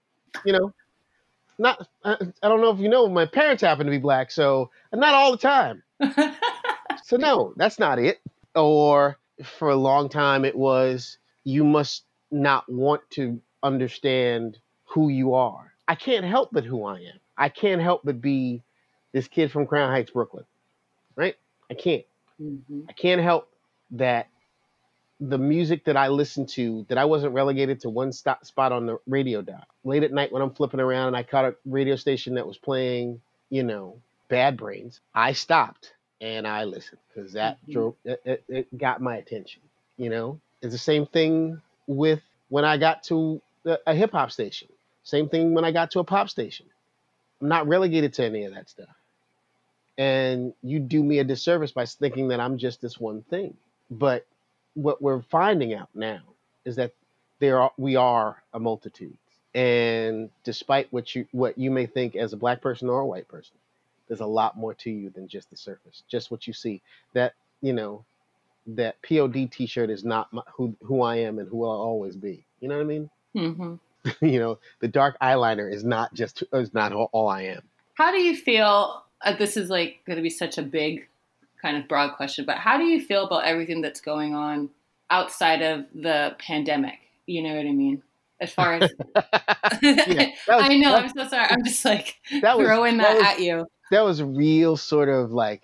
you 0.45 0.53
know, 0.53 0.73
not 1.57 1.87
I, 2.03 2.17
I 2.43 2.49
don't 2.49 2.61
know 2.61 2.71
if 2.71 2.79
you 2.79 2.89
know 2.89 3.07
my 3.07 3.25
parents 3.25 3.61
happen 3.61 3.85
to 3.85 3.91
be 3.91 3.97
black 3.97 4.31
so 4.31 4.69
not 4.93 5.13
all 5.13 5.31
the 5.31 5.37
time 5.37 5.83
so 7.03 7.17
no 7.17 7.53
that's 7.55 7.79
not 7.79 7.99
it 7.99 8.19
or 8.55 9.17
for 9.43 9.69
a 9.69 9.75
long 9.75 10.09
time 10.09 10.45
it 10.45 10.55
was 10.55 11.17
you 11.43 11.63
must 11.63 12.03
not 12.35 12.69
want 12.69 13.01
to 13.09 13.39
understand 13.63 14.57
who 14.85 15.09
you 15.09 15.33
are 15.33 15.73
i 15.87 15.95
can't 15.95 16.25
help 16.25 16.49
but 16.51 16.63
who 16.63 16.85
i 16.85 16.97
am 16.97 17.19
i 17.37 17.49
can't 17.49 17.81
help 17.81 18.01
but 18.03 18.21
be 18.21 18.61
this 19.11 19.27
kid 19.27 19.51
from 19.51 19.65
crown 19.65 19.89
heights 19.89 20.11
brooklyn 20.11 20.45
right 21.15 21.35
i 21.71 21.73
can't 21.73 22.05
mm-hmm. 22.41 22.81
i 22.89 22.93
can't 22.93 23.21
help 23.21 23.49
that 23.91 24.27
the 25.19 25.37
music 25.37 25.85
that 25.85 25.95
I 25.95 26.09
listened 26.09 26.49
to 26.49 26.85
that 26.89 26.97
I 26.97 27.05
wasn't 27.05 27.33
relegated 27.33 27.79
to 27.81 27.89
one 27.89 28.11
stop, 28.11 28.45
spot 28.45 28.71
on 28.71 28.85
the 28.85 28.97
radio 29.07 29.41
dial. 29.41 29.63
Late 29.83 30.03
at 30.03 30.11
night 30.11 30.31
when 30.31 30.41
I'm 30.41 30.53
flipping 30.53 30.79
around 30.79 31.07
and 31.07 31.15
I 31.15 31.23
caught 31.23 31.45
a 31.45 31.55
radio 31.65 31.95
station 31.95 32.35
that 32.35 32.45
was 32.45 32.57
playing, 32.57 33.21
you 33.49 33.63
know, 33.63 33.97
Bad 34.27 34.57
Brains, 34.57 34.99
I 35.13 35.33
stopped 35.33 35.93
and 36.19 36.47
I 36.47 36.65
listened 36.65 36.99
because 37.13 37.33
that 37.33 37.61
mm-hmm. 37.61 37.71
drove 37.71 37.95
it, 38.03 38.21
it, 38.25 38.43
it, 38.49 38.77
got 38.77 39.01
my 39.01 39.17
attention. 39.17 39.61
You 39.97 40.09
know, 40.09 40.39
it's 40.61 40.73
the 40.73 40.79
same 40.79 41.05
thing 41.05 41.61
with 41.87 42.21
when 42.49 42.65
I 42.65 42.77
got 42.77 43.03
to 43.05 43.41
a, 43.85 43.93
hip 43.93 44.11
hop 44.11 44.31
station. 44.31 44.67
Same 45.03 45.29
thing 45.29 45.53
when 45.53 45.65
I 45.65 45.71
got 45.71 45.91
to 45.91 45.99
a 45.99 46.03
pop 46.03 46.29
station. 46.29 46.65
I'm 47.41 47.47
not 47.47 47.67
relegated 47.67 48.13
to 48.13 48.25
any 48.25 48.45
of 48.45 48.53
that 48.53 48.69
stuff. 48.69 48.95
And 49.97 50.53
you 50.61 50.79
do 50.79 51.03
me 51.03 51.19
a 51.19 51.23
disservice 51.23 51.71
by 51.71 51.85
thinking 51.85 52.29
that 52.29 52.39
I'm 52.39 52.57
just 52.57 52.81
this 52.81 52.99
one 52.99 53.21
thing. 53.23 53.55
But 53.89 54.25
what 54.73 55.01
we're 55.01 55.21
finding 55.21 55.73
out 55.73 55.89
now 55.93 56.21
is 56.65 56.75
that 56.75 56.91
there 57.39 57.59
are 57.61 57.71
we 57.77 57.95
are 57.95 58.41
a 58.53 58.59
multitude 58.59 59.17
and 59.53 60.29
despite 60.43 60.91
what 60.91 61.15
you 61.15 61.25
what 61.31 61.57
you 61.57 61.71
may 61.71 61.85
think 61.85 62.15
as 62.15 62.33
a 62.33 62.37
black 62.37 62.61
person 62.61 62.89
or 62.89 62.99
a 62.99 63.05
white 63.05 63.27
person 63.27 63.55
there's 64.07 64.19
a 64.19 64.25
lot 64.25 64.57
more 64.57 64.73
to 64.73 64.91
you 64.91 65.09
than 65.09 65.27
just 65.27 65.49
the 65.49 65.57
surface 65.57 66.03
just 66.07 66.31
what 66.31 66.47
you 66.47 66.53
see 66.53 66.81
that 67.13 67.33
you 67.61 67.73
know 67.73 68.03
that 68.67 69.01
pod 69.01 69.33
t-shirt 69.51 69.89
is 69.89 70.03
not 70.03 70.31
my, 70.33 70.41
who 70.55 70.75
who 70.81 71.01
i 71.01 71.15
am 71.15 71.39
and 71.39 71.47
who 71.49 71.63
i'll 71.63 71.71
always 71.71 72.15
be 72.15 72.45
you 72.59 72.67
know 72.67 72.75
what 72.75 72.81
i 72.81 72.85
mean 72.85 73.09
mm-hmm. 73.35 73.75
you 74.25 74.39
know 74.39 74.57
the 74.79 74.87
dark 74.87 75.17
eyeliner 75.21 75.71
is 75.71 75.83
not 75.83 76.13
just 76.13 76.43
is 76.53 76.73
not 76.73 76.91
all, 76.91 77.09
all 77.11 77.27
i 77.27 77.41
am 77.41 77.61
how 77.95 78.11
do 78.11 78.17
you 78.17 78.35
feel 78.35 79.03
uh, 79.21 79.35
this 79.35 79.57
is 79.57 79.69
like 79.69 79.99
going 80.05 80.17
to 80.17 80.23
be 80.23 80.29
such 80.29 80.57
a 80.57 80.61
big 80.61 81.07
kind 81.65 81.77
of 81.77 81.87
broad 81.87 82.15
question, 82.15 82.45
but 82.45 82.57
how 82.57 82.77
do 82.77 82.83
you 82.83 83.01
feel 83.01 83.25
about 83.25 83.43
everything 83.45 83.81
that's 83.81 83.99
going 83.99 84.35
on 84.35 84.69
outside 85.09 85.61
of 85.61 85.85
the 85.95 86.35
pandemic? 86.37 86.99
You 87.25 87.41
know 87.41 87.55
what 87.55 87.65
I 87.65 87.71
mean? 87.71 88.03
As 88.39 88.51
far 88.51 88.75
as 88.75 88.93
yeah, 89.81 90.31
was, 90.47 90.69
I 90.69 90.77
know, 90.77 90.93
I'm 90.93 91.09
so 91.09 91.27
sorry. 91.27 91.47
I'm 91.49 91.63
just 91.63 91.83
like 91.83 92.19
that 92.41 92.57
was, 92.57 92.67
throwing 92.67 92.97
that, 92.97 93.03
that 93.03 93.15
was, 93.15 93.25
at 93.25 93.39
you. 93.39 93.65
That 93.91 94.01
was 94.03 94.21
real 94.21 94.77
sort 94.77 95.09
of 95.09 95.31
like 95.31 95.63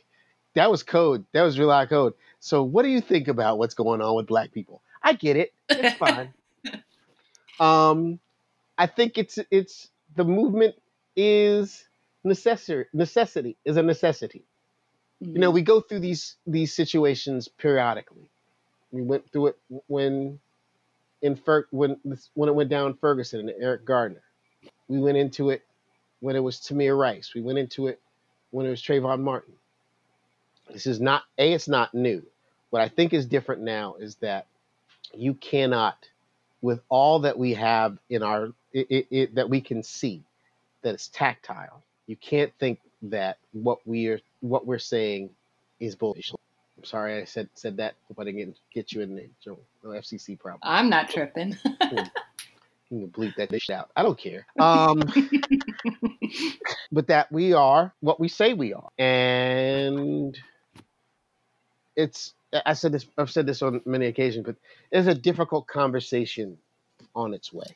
that 0.55 0.71
was 0.71 0.81
code. 0.81 1.25
That 1.33 1.43
was 1.43 1.59
real 1.59 1.85
code. 1.85 2.13
So 2.41 2.63
what 2.63 2.81
do 2.83 2.89
you 2.89 3.01
think 3.01 3.27
about 3.27 3.59
what's 3.59 3.75
going 3.75 4.01
on 4.01 4.15
with 4.15 4.25
black 4.25 4.51
people? 4.51 4.81
I 5.01 5.13
get 5.13 5.37
it. 5.37 5.53
It's 5.69 5.95
fine. 5.97 6.33
um 7.59 8.19
I 8.77 8.87
think 8.87 9.17
it's 9.17 9.37
it's 9.51 9.89
the 10.15 10.25
movement 10.25 10.75
is 11.15 11.85
necessary 12.23 12.87
necessity 12.93 13.57
is 13.63 13.77
a 13.77 13.83
necessity. 13.83 14.43
You 15.19 15.37
know, 15.37 15.49
mm-hmm. 15.49 15.55
we 15.55 15.61
go 15.61 15.81
through 15.81 15.99
these 15.99 16.35
these 16.47 16.73
situations 16.73 17.47
periodically. 17.47 18.27
We 18.91 19.03
went 19.03 19.31
through 19.31 19.47
it 19.47 19.57
when 19.87 20.39
in 21.21 21.35
Fer- 21.35 21.67
when 21.69 21.97
when 22.33 22.49
it 22.49 22.55
went 22.55 22.71
down 22.71 22.97
Ferguson 22.99 23.41
and 23.41 23.51
Eric 23.61 23.85
Gardner. 23.85 24.23
We 24.87 24.99
went 24.99 25.17
into 25.17 25.51
it 25.51 25.61
when 26.21 26.35
it 26.35 26.39
was 26.39 26.57
Tamir 26.57 26.97
Rice. 26.97 27.33
We 27.35 27.41
went 27.41 27.59
into 27.59 27.85
it 27.85 28.01
when 28.49 28.65
it 28.65 28.71
was 28.71 28.81
Trayvon 28.81 29.21
Martin. 29.21 29.53
This 30.73 30.87
is 30.87 30.99
not 30.99 31.23
a. 31.37 31.53
It's 31.53 31.67
not 31.67 31.93
new. 31.93 32.23
What 32.69 32.81
I 32.81 32.87
think 32.87 33.13
is 33.13 33.25
different 33.25 33.61
now 33.61 33.95
is 33.95 34.15
that 34.15 34.47
you 35.13 35.33
cannot, 35.33 35.97
with 36.61 36.81
all 36.89 37.19
that 37.19 37.37
we 37.37 37.53
have 37.53 37.97
in 38.09 38.23
our 38.23 38.53
it, 38.73 38.87
it, 38.89 39.07
it, 39.11 39.35
that 39.35 39.49
we 39.49 39.61
can 39.61 39.83
see, 39.83 40.23
that 40.81 40.93
it's 40.93 41.09
tactile. 41.09 41.83
You 42.07 42.15
can't 42.15 42.51
think 42.59 42.79
that 43.03 43.37
what 43.51 43.79
we're 43.85 44.21
what 44.39 44.65
we're 44.65 44.79
saying 44.79 45.29
is 45.79 45.95
bullshit. 45.95 46.39
I'm 46.77 46.85
sorry 46.85 47.21
I 47.21 47.25
said 47.25 47.49
said 47.53 47.77
that. 47.77 47.95
Hope 48.07 48.19
I 48.19 48.23
didn't 48.23 48.37
get, 48.37 48.59
get 48.73 48.91
you 48.93 49.01
in 49.01 49.15
the 49.15 49.29
no 49.45 49.57
FCC 49.89 50.39
problem. 50.39 50.61
I'm 50.63 50.89
not 50.89 51.09
tripping. 51.09 51.57
you 51.91 52.01
can 52.89 53.09
bleep 53.09 53.35
that 53.35 53.49
shit 53.61 53.75
out. 53.75 53.89
I 53.95 54.03
don't 54.03 54.17
care. 54.17 54.45
Um, 54.59 55.01
but 56.91 57.07
that 57.07 57.31
we 57.31 57.53
are 57.53 57.93
what 57.99 58.19
we 58.19 58.27
say 58.27 58.53
we 58.53 58.73
are, 58.73 58.89
and 58.97 60.37
it's. 61.95 62.33
I 62.65 62.73
said 62.73 62.91
this. 62.91 63.05
I've 63.17 63.31
said 63.31 63.45
this 63.45 63.61
on 63.61 63.81
many 63.85 64.07
occasions, 64.07 64.45
but 64.45 64.55
it's 64.91 65.07
a 65.07 65.15
difficult 65.15 65.67
conversation 65.67 66.57
on 67.15 67.33
its 67.33 67.53
way. 67.53 67.75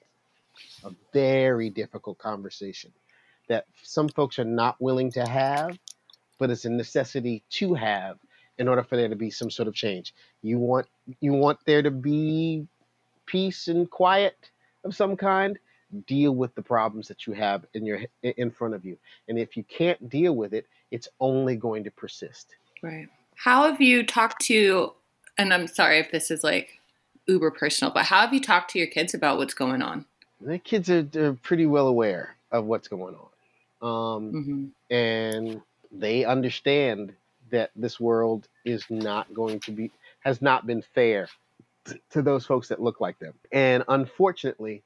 A 0.83 0.91
very 1.13 1.69
difficult 1.69 2.17
conversation 2.17 2.91
that 3.47 3.65
some 3.83 4.09
folks 4.09 4.39
are 4.39 4.45
not 4.45 4.81
willing 4.81 5.11
to 5.11 5.25
have, 5.25 5.77
but 6.39 6.49
it's 6.49 6.65
a 6.65 6.69
necessity 6.69 7.43
to 7.49 7.73
have 7.73 8.17
in 8.57 8.67
order 8.67 8.83
for 8.83 8.95
there 8.95 9.09
to 9.09 9.15
be 9.15 9.29
some 9.29 9.49
sort 9.51 9.67
of 9.67 9.73
change. 9.73 10.13
You 10.41 10.59
want 10.59 10.87
you 11.19 11.33
want 11.33 11.59
there 11.65 11.81
to 11.81 11.91
be 11.91 12.67
peace 13.25 13.67
and 13.67 13.89
quiet 13.89 14.51
of 14.83 14.95
some 14.95 15.15
kind. 15.17 15.57
Deal 16.07 16.33
with 16.33 16.53
the 16.55 16.61
problems 16.61 17.07
that 17.07 17.27
you 17.27 17.33
have 17.33 17.65
in 17.73 17.85
your 17.85 18.01
in 18.23 18.51
front 18.51 18.73
of 18.73 18.83
you, 18.83 18.97
and 19.29 19.37
if 19.37 19.55
you 19.55 19.63
can't 19.63 20.09
deal 20.09 20.35
with 20.35 20.53
it, 20.53 20.65
it's 20.91 21.07
only 21.19 21.55
going 21.55 21.83
to 21.83 21.91
persist. 21.91 22.55
Right. 22.81 23.07
How 23.35 23.69
have 23.69 23.81
you 23.81 24.05
talked 24.05 24.41
to 24.45 24.93
and 25.37 25.53
I'm 25.53 25.67
sorry 25.67 25.99
if 25.99 26.11
this 26.11 26.31
is 26.31 26.43
like 26.43 26.79
uber 27.27 27.51
personal, 27.51 27.93
but 27.93 28.05
how 28.05 28.21
have 28.21 28.33
you 28.33 28.41
talked 28.41 28.71
to 28.71 28.79
your 28.79 28.87
kids 28.87 29.13
about 29.13 29.37
what's 29.37 29.53
going 29.53 29.81
on? 29.81 30.05
The 30.41 30.59
kids 30.59 30.89
are, 30.89 31.07
are 31.15 31.33
pretty 31.33 31.65
well 31.65 31.87
aware 31.87 32.35
of 32.51 32.65
what's 32.65 32.87
going 32.87 33.15
on. 33.15 34.17
Um, 34.17 34.31
mm-hmm. 34.31 34.95
And 34.95 35.61
they 35.91 36.25
understand 36.25 37.13
that 37.51 37.71
this 37.75 37.99
world 37.99 38.47
is 38.63 38.85
not 38.89 39.33
going 39.33 39.59
to 39.61 39.71
be, 39.71 39.91
has 40.23 40.41
not 40.41 40.65
been 40.65 40.83
fair 40.93 41.27
to 42.09 42.21
those 42.21 42.45
folks 42.45 42.67
that 42.69 42.81
look 42.81 42.99
like 42.99 43.19
them. 43.19 43.33
And 43.51 43.83
unfortunately, 43.87 44.83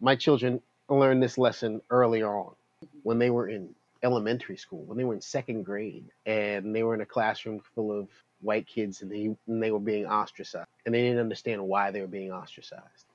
my 0.00 0.14
children 0.14 0.60
learned 0.88 1.22
this 1.22 1.36
lesson 1.36 1.80
earlier 1.90 2.28
on 2.28 2.54
when 3.02 3.18
they 3.18 3.30
were 3.30 3.48
in 3.48 3.74
elementary 4.02 4.56
school, 4.56 4.84
when 4.84 4.98
they 4.98 5.04
were 5.04 5.14
in 5.14 5.20
second 5.20 5.64
grade, 5.64 6.06
and 6.26 6.74
they 6.74 6.82
were 6.82 6.94
in 6.94 7.00
a 7.00 7.06
classroom 7.06 7.60
full 7.74 7.92
of 7.98 8.08
white 8.40 8.66
kids 8.66 9.02
and 9.02 9.10
they, 9.10 9.34
and 9.46 9.62
they 9.62 9.70
were 9.70 9.80
being 9.80 10.06
ostracized. 10.06 10.68
And 10.86 10.94
they 10.94 11.02
didn't 11.02 11.20
understand 11.20 11.62
why 11.66 11.90
they 11.90 12.00
were 12.00 12.06
being 12.06 12.32
ostracized. 12.32 13.06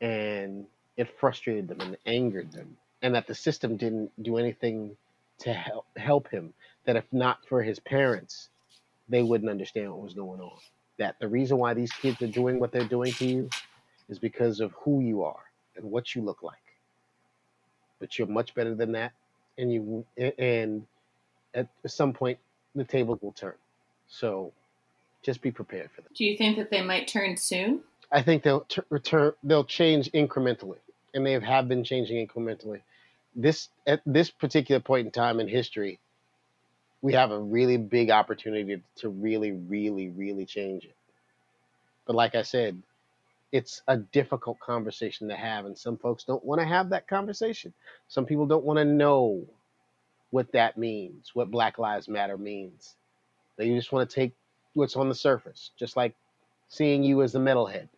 And 0.00 0.66
it 0.96 1.18
frustrated 1.18 1.68
them 1.68 1.80
and 1.80 1.96
angered 2.06 2.52
them. 2.52 2.76
And 3.02 3.14
that 3.14 3.26
the 3.26 3.34
system 3.34 3.76
didn't 3.76 4.10
do 4.22 4.36
anything 4.36 4.96
to 5.40 5.52
help 5.52 5.86
help 5.96 6.28
him. 6.28 6.52
That 6.84 6.96
if 6.96 7.04
not 7.12 7.38
for 7.46 7.62
his 7.62 7.78
parents, 7.78 8.48
they 9.08 9.22
wouldn't 9.22 9.50
understand 9.50 9.90
what 9.90 10.02
was 10.02 10.14
going 10.14 10.40
on. 10.40 10.58
That 10.98 11.16
the 11.18 11.28
reason 11.28 11.58
why 11.58 11.74
these 11.74 11.92
kids 11.92 12.20
are 12.22 12.26
doing 12.26 12.60
what 12.60 12.72
they're 12.72 12.84
doing 12.84 13.12
to 13.12 13.26
you 13.26 13.50
is 14.08 14.18
because 14.18 14.60
of 14.60 14.72
who 14.84 15.00
you 15.00 15.22
are 15.24 15.44
and 15.76 15.90
what 15.90 16.14
you 16.14 16.22
look 16.22 16.42
like. 16.42 16.56
But 17.98 18.18
you're 18.18 18.28
much 18.28 18.54
better 18.54 18.74
than 18.74 18.92
that, 18.92 19.12
and 19.58 19.72
you 19.72 20.04
and 20.38 20.86
at 21.54 21.68
some 21.86 22.12
point 22.12 22.38
the 22.74 22.84
table 22.84 23.18
will 23.20 23.32
turn. 23.32 23.54
So 24.08 24.52
just 25.22 25.42
be 25.42 25.50
prepared 25.50 25.90
for 25.94 26.02
that. 26.02 26.14
Do 26.14 26.24
you 26.24 26.36
think 26.36 26.56
that 26.56 26.70
they 26.70 26.82
might 26.82 27.08
turn 27.08 27.36
soon? 27.36 27.80
I 28.12 28.22
think 28.22 28.42
they'll 28.42 28.62
t- 28.62 28.82
return. 28.90 29.32
They'll 29.42 29.64
change 29.64 30.10
incrementally, 30.12 30.78
and 31.14 31.24
they 31.24 31.32
have 31.32 31.68
been 31.68 31.84
changing 31.84 32.26
incrementally. 32.26 32.80
This 33.36 33.68
at 33.86 34.00
this 34.04 34.30
particular 34.30 34.80
point 34.80 35.06
in 35.06 35.12
time 35.12 35.38
in 35.38 35.46
history, 35.46 36.00
we 37.02 37.12
have 37.12 37.30
a 37.30 37.38
really 37.38 37.76
big 37.76 38.10
opportunity 38.10 38.82
to 38.96 39.08
really, 39.08 39.52
really, 39.52 40.08
really 40.08 40.44
change 40.44 40.84
it. 40.84 40.94
But 42.06 42.16
like 42.16 42.34
I 42.34 42.42
said, 42.42 42.82
it's 43.52 43.82
a 43.88 43.96
difficult 43.96 44.60
conversation 44.60 45.28
to 45.28 45.36
have, 45.36 45.66
and 45.66 45.76
some 45.76 45.96
folks 45.96 46.24
don't 46.24 46.44
want 46.44 46.60
to 46.60 46.66
have 46.66 46.90
that 46.90 47.08
conversation. 47.08 47.72
Some 48.08 48.26
people 48.26 48.46
don't 48.46 48.64
want 48.64 48.78
to 48.78 48.84
know 48.84 49.44
what 50.30 50.52
that 50.52 50.78
means, 50.78 51.30
what 51.34 51.50
Black 51.50 51.78
Lives 51.78 52.08
Matter 52.08 52.38
means. 52.38 52.94
They 53.56 53.68
just 53.74 53.92
want 53.92 54.08
to 54.08 54.14
take 54.14 54.32
what's 54.74 54.96
on 54.96 55.08
the 55.08 55.14
surface, 55.14 55.70
just 55.78 55.96
like 55.96 56.14
seeing 56.68 57.02
you 57.02 57.22
as 57.22 57.32
the 57.32 57.40
metalhead. 57.40 57.88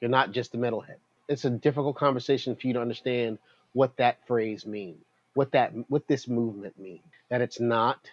You're 0.00 0.10
not 0.10 0.32
just 0.32 0.52
the 0.52 0.58
metalhead. 0.58 0.96
It's 1.28 1.44
a 1.44 1.50
difficult 1.50 1.96
conversation 1.96 2.56
for 2.56 2.66
you 2.66 2.74
to 2.74 2.80
understand 2.80 3.38
what 3.72 3.96
that 3.98 4.26
phrase 4.26 4.66
means, 4.66 5.04
what 5.34 5.52
that 5.52 5.72
what 5.88 6.08
this 6.08 6.26
movement 6.26 6.78
means. 6.78 7.04
That 7.28 7.40
it's 7.40 7.60
not 7.60 8.10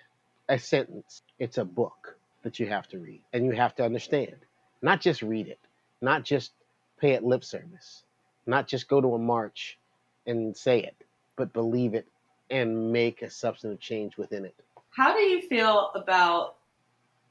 a 0.48 0.60
sentence, 0.60 1.24
it's 1.40 1.58
a 1.58 1.66
book 1.66 2.18
that 2.44 2.60
you 2.60 2.68
have 2.68 2.88
to 2.90 3.00
read 3.00 3.22
and 3.34 3.46
you 3.46 3.52
have 3.54 3.76
to 3.76 3.86
understand. 3.86 4.36
Not 4.82 5.02
just 5.02 5.24
read 5.24 5.48
it, 5.48 5.60
not 6.02 6.24
just 6.24 6.52
pay 7.00 7.12
it 7.12 7.24
lip 7.24 7.44
service, 7.44 8.04
not 8.46 8.68
just 8.68 8.88
go 8.88 9.02
to 9.02 9.16
a 9.16 9.20
march 9.20 9.78
and 10.26 10.56
say 10.56 10.80
it, 10.82 10.96
but 11.36 11.54
believe 11.54 11.94
it 11.94 12.08
and 12.50 12.92
make 12.92 13.22
a 13.22 13.30
substantive 13.30 13.80
change 13.80 14.18
within 14.18 14.46
it. 14.46 14.56
How 14.92 15.14
do 15.14 15.20
you 15.20 15.42
feel 15.48 15.92
about 15.96 16.56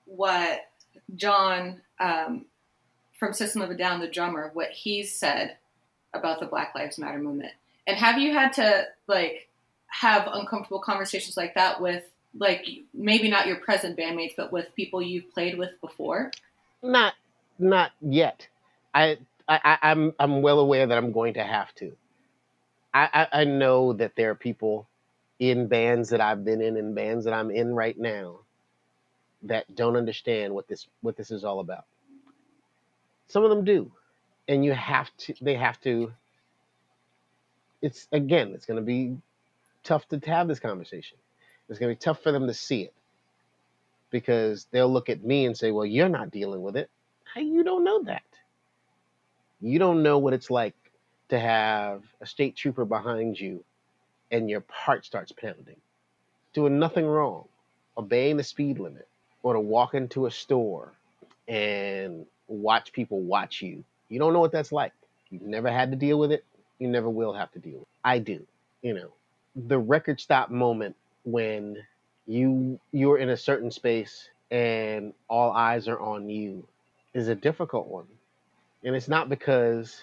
what 0.04 0.70
John 1.16 1.80
um, 1.98 2.44
from 3.18 3.32
System 3.32 3.62
of 3.62 3.70
a 3.70 3.74
Down, 3.74 4.00
the 4.00 4.08
drummer, 4.08 4.50
what 4.52 4.70
he 4.70 5.02
said 5.02 5.56
about 6.14 6.40
the 6.40 6.46
Black 6.46 6.74
Lives 6.74 6.98
Matter 6.98 7.18
movement? 7.18 7.52
And 7.86 7.96
have 7.96 8.18
you 8.18 8.32
had 8.32 8.52
to 8.54 8.86
like 9.06 9.48
have 9.88 10.28
uncomfortable 10.32 10.80
conversations 10.80 11.36
like 11.36 11.54
that 11.54 11.80
with 11.80 12.04
like 12.38 12.66
maybe 12.92 13.30
not 13.30 13.46
your 13.46 13.56
present 13.56 13.98
bandmates, 13.98 14.34
but 14.36 14.52
with 14.52 14.74
people 14.74 15.00
you've 15.00 15.32
played 15.32 15.56
with 15.58 15.80
before? 15.80 16.30
Not, 16.82 17.14
not 17.58 17.92
yet. 18.00 18.46
I, 18.94 19.18
I, 19.48 19.78
I'm, 19.82 20.14
I'm 20.18 20.42
well 20.42 20.60
aware 20.60 20.86
that 20.86 20.98
I'm 20.98 21.12
going 21.12 21.34
to 21.34 21.44
have 21.44 21.74
to. 21.76 21.92
I, 22.94 23.28
I, 23.32 23.40
I 23.40 23.44
know 23.44 23.92
that 23.94 24.16
there 24.16 24.30
are 24.30 24.34
people 24.36 24.88
in 25.38 25.68
bands 25.68 26.10
that 26.10 26.20
I've 26.20 26.44
been 26.44 26.60
in 26.60 26.76
and 26.76 26.94
bands 26.94 27.24
that 27.26 27.34
I'm 27.34 27.50
in 27.50 27.74
right 27.74 27.98
now 27.98 28.40
that 29.44 29.74
don't 29.74 29.96
understand 29.96 30.54
what 30.54 30.68
this 30.68 30.86
what 31.02 31.16
this 31.16 31.30
is 31.30 31.44
all 31.44 31.60
about. 31.60 31.84
Some 33.28 33.44
of 33.44 33.50
them 33.50 33.64
do, 33.64 33.92
and 34.48 34.64
you 34.64 34.72
have 34.72 35.10
to. 35.18 35.34
They 35.42 35.54
have 35.56 35.80
to. 35.82 36.12
It's 37.82 38.08
again. 38.12 38.52
It's 38.54 38.66
going 38.66 38.78
to 38.80 38.84
be 38.86 39.18
tough 39.84 40.08
to 40.10 40.20
have 40.26 40.48
this 40.48 40.60
conversation. 40.60 41.18
It's 41.68 41.78
going 41.78 41.94
to 41.94 41.98
be 41.98 42.04
tough 42.04 42.22
for 42.22 42.32
them 42.32 42.46
to 42.48 42.54
see 42.54 42.82
it 42.82 42.94
because 44.10 44.66
they'll 44.72 44.92
look 44.92 45.08
at 45.10 45.24
me 45.24 45.46
and 45.46 45.56
say, 45.56 45.70
"Well, 45.72 45.86
you're 45.86 46.08
not 46.10 46.30
dealing 46.32 46.62
with 46.62 46.76
it. 46.76 46.90
You 47.36 47.64
don't 47.64 47.84
know 47.84 48.04
that? 48.04 48.22
You 49.60 49.78
don't 49.78 50.02
know 50.02 50.18
what 50.18 50.34
it's 50.34 50.50
like 50.50 50.74
to 51.30 51.38
have 51.38 52.02
a 52.20 52.26
state 52.26 52.56
trooper 52.56 52.84
behind 52.84 53.38
you, 53.40 53.64
and 54.30 54.50
your 54.50 54.64
heart 54.70 55.04
starts 55.04 55.32
pounding, 55.32 55.76
doing 56.54 56.78
nothing 56.78 57.06
wrong, 57.06 57.46
obeying 57.98 58.36
the 58.36 58.44
speed 58.44 58.78
limit." 58.78 59.08
or 59.42 59.54
to 59.54 59.60
walk 59.60 59.94
into 59.94 60.26
a 60.26 60.30
store 60.32 60.92
and 61.48 62.26
watch 62.48 62.92
people 62.92 63.20
watch 63.20 63.62
you. 63.62 63.84
You 64.08 64.18
don't 64.18 64.32
know 64.32 64.40
what 64.40 64.52
that's 64.52 64.72
like. 64.72 64.92
You've 65.30 65.42
never 65.42 65.70
had 65.70 65.92
to 65.92 65.96
deal 65.96 66.18
with 66.18 66.32
it. 66.32 66.44
You 66.80 66.88
never 66.88 67.08
will 67.08 67.32
have 67.32 67.52
to 67.52 67.60
deal 67.60 67.74
with 67.74 67.82
it. 67.82 67.88
I 68.04 68.18
do. 68.18 68.44
You 68.82 68.94
know, 68.94 69.10
the 69.54 69.78
record 69.78 70.20
stop 70.20 70.50
moment 70.50 70.96
when 71.24 71.78
you 72.26 72.80
you're 72.92 73.18
in 73.18 73.30
a 73.30 73.36
certain 73.36 73.70
space 73.70 74.30
and 74.50 75.14
all 75.28 75.52
eyes 75.52 75.88
are 75.88 76.00
on 76.00 76.28
you 76.28 76.66
is 77.14 77.28
a 77.28 77.36
difficult 77.36 77.86
one. 77.86 78.06
And 78.84 78.94
it's 78.94 79.08
not 79.08 79.28
because 79.28 80.02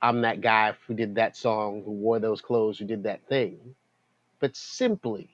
I'm 0.00 0.20
that 0.22 0.40
guy 0.40 0.74
who 0.86 0.94
did 0.94 1.14
that 1.16 1.36
song, 1.36 1.82
who 1.84 1.92
wore 1.92 2.18
those 2.18 2.40
clothes, 2.40 2.78
who 2.78 2.84
did 2.84 3.04
that 3.04 3.26
thing, 3.28 3.74
but 4.40 4.54
simply 4.54 5.30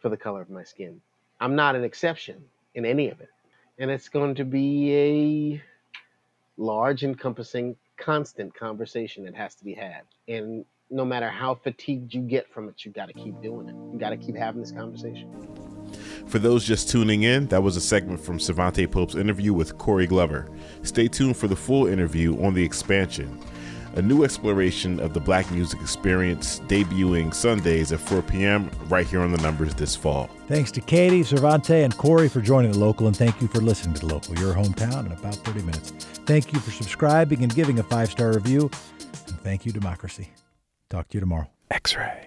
for 0.00 0.08
the 0.08 0.16
color 0.16 0.42
of 0.42 0.50
my 0.50 0.64
skin. 0.64 1.00
I'm 1.40 1.56
not 1.56 1.74
an 1.74 1.84
exception 1.84 2.44
in 2.74 2.84
any 2.84 3.10
of 3.10 3.20
it. 3.20 3.30
And 3.78 3.90
it's 3.90 4.08
going 4.08 4.34
to 4.36 4.44
be 4.44 4.94
a 4.94 5.62
large, 6.56 7.02
encompassing, 7.02 7.76
constant 7.96 8.54
conversation 8.54 9.24
that 9.24 9.34
has 9.34 9.54
to 9.56 9.64
be 9.64 9.74
had. 9.74 10.02
And 10.28 10.64
no 10.90 11.04
matter 11.04 11.28
how 11.28 11.54
fatigued 11.54 12.14
you 12.14 12.20
get 12.20 12.52
from 12.52 12.68
it, 12.68 12.84
you 12.84 12.92
got 12.92 13.06
to 13.06 13.14
keep 13.14 13.40
doing 13.42 13.68
it. 13.68 13.74
You 13.92 13.98
got 13.98 14.10
to 14.10 14.16
keep 14.16 14.36
having 14.36 14.60
this 14.60 14.72
conversation. 14.72 15.63
For 16.26 16.38
those 16.38 16.64
just 16.64 16.88
tuning 16.88 17.22
in, 17.22 17.46
that 17.48 17.62
was 17.62 17.76
a 17.76 17.80
segment 17.80 18.20
from 18.20 18.38
Cervanté 18.38 18.90
Pope's 18.90 19.14
interview 19.14 19.52
with 19.52 19.78
Corey 19.78 20.06
Glover. 20.06 20.50
Stay 20.82 21.08
tuned 21.08 21.36
for 21.36 21.48
the 21.48 21.56
full 21.56 21.86
interview 21.86 22.42
on 22.42 22.54
the 22.54 22.64
expansion 22.64 23.40
a 23.96 24.02
new 24.02 24.24
exploration 24.24 24.98
of 25.00 25.14
the 25.14 25.20
black 25.20 25.50
music 25.50 25.80
experience 25.80 26.60
debuting 26.60 27.32
Sundays 27.32 27.92
at 27.92 28.00
4 28.00 28.22
p.m. 28.22 28.70
right 28.88 29.06
here 29.06 29.20
on 29.20 29.30
the 29.30 29.38
Numberz 29.38 29.74
this 29.76 29.94
fall. 29.94 30.28
Thanks 30.48 30.70
to 30.72 30.80
Katie, 30.80 31.22
Cervanté, 31.22 31.84
and 31.84 31.96
Corey 31.96 32.28
for 32.28 32.40
joining 32.40 32.72
the 32.72 32.78
local, 32.78 33.06
and 33.06 33.16
thank 33.16 33.40
you 33.40 33.48
for 33.48 33.60
listening 33.60 33.94
to 33.94 34.06
the 34.06 34.12
local, 34.12 34.36
your 34.38 34.54
hometown, 34.54 35.06
in 35.06 35.12
about 35.12 35.36
30 35.36 35.62
minutes. 35.62 35.92
Thank 36.26 36.52
you 36.52 36.58
for 36.58 36.70
subscribing 36.70 37.42
and 37.42 37.54
giving 37.54 37.78
a 37.78 37.82
five 37.84 38.10
star 38.10 38.32
review, 38.32 38.70
and 39.28 39.40
thank 39.40 39.64
you, 39.64 39.72
Democracy. 39.72 40.30
Talk 40.90 41.08
to 41.08 41.16
you 41.16 41.20
tomorrow. 41.20 41.48
X 41.70 41.96
ray. 41.96 42.20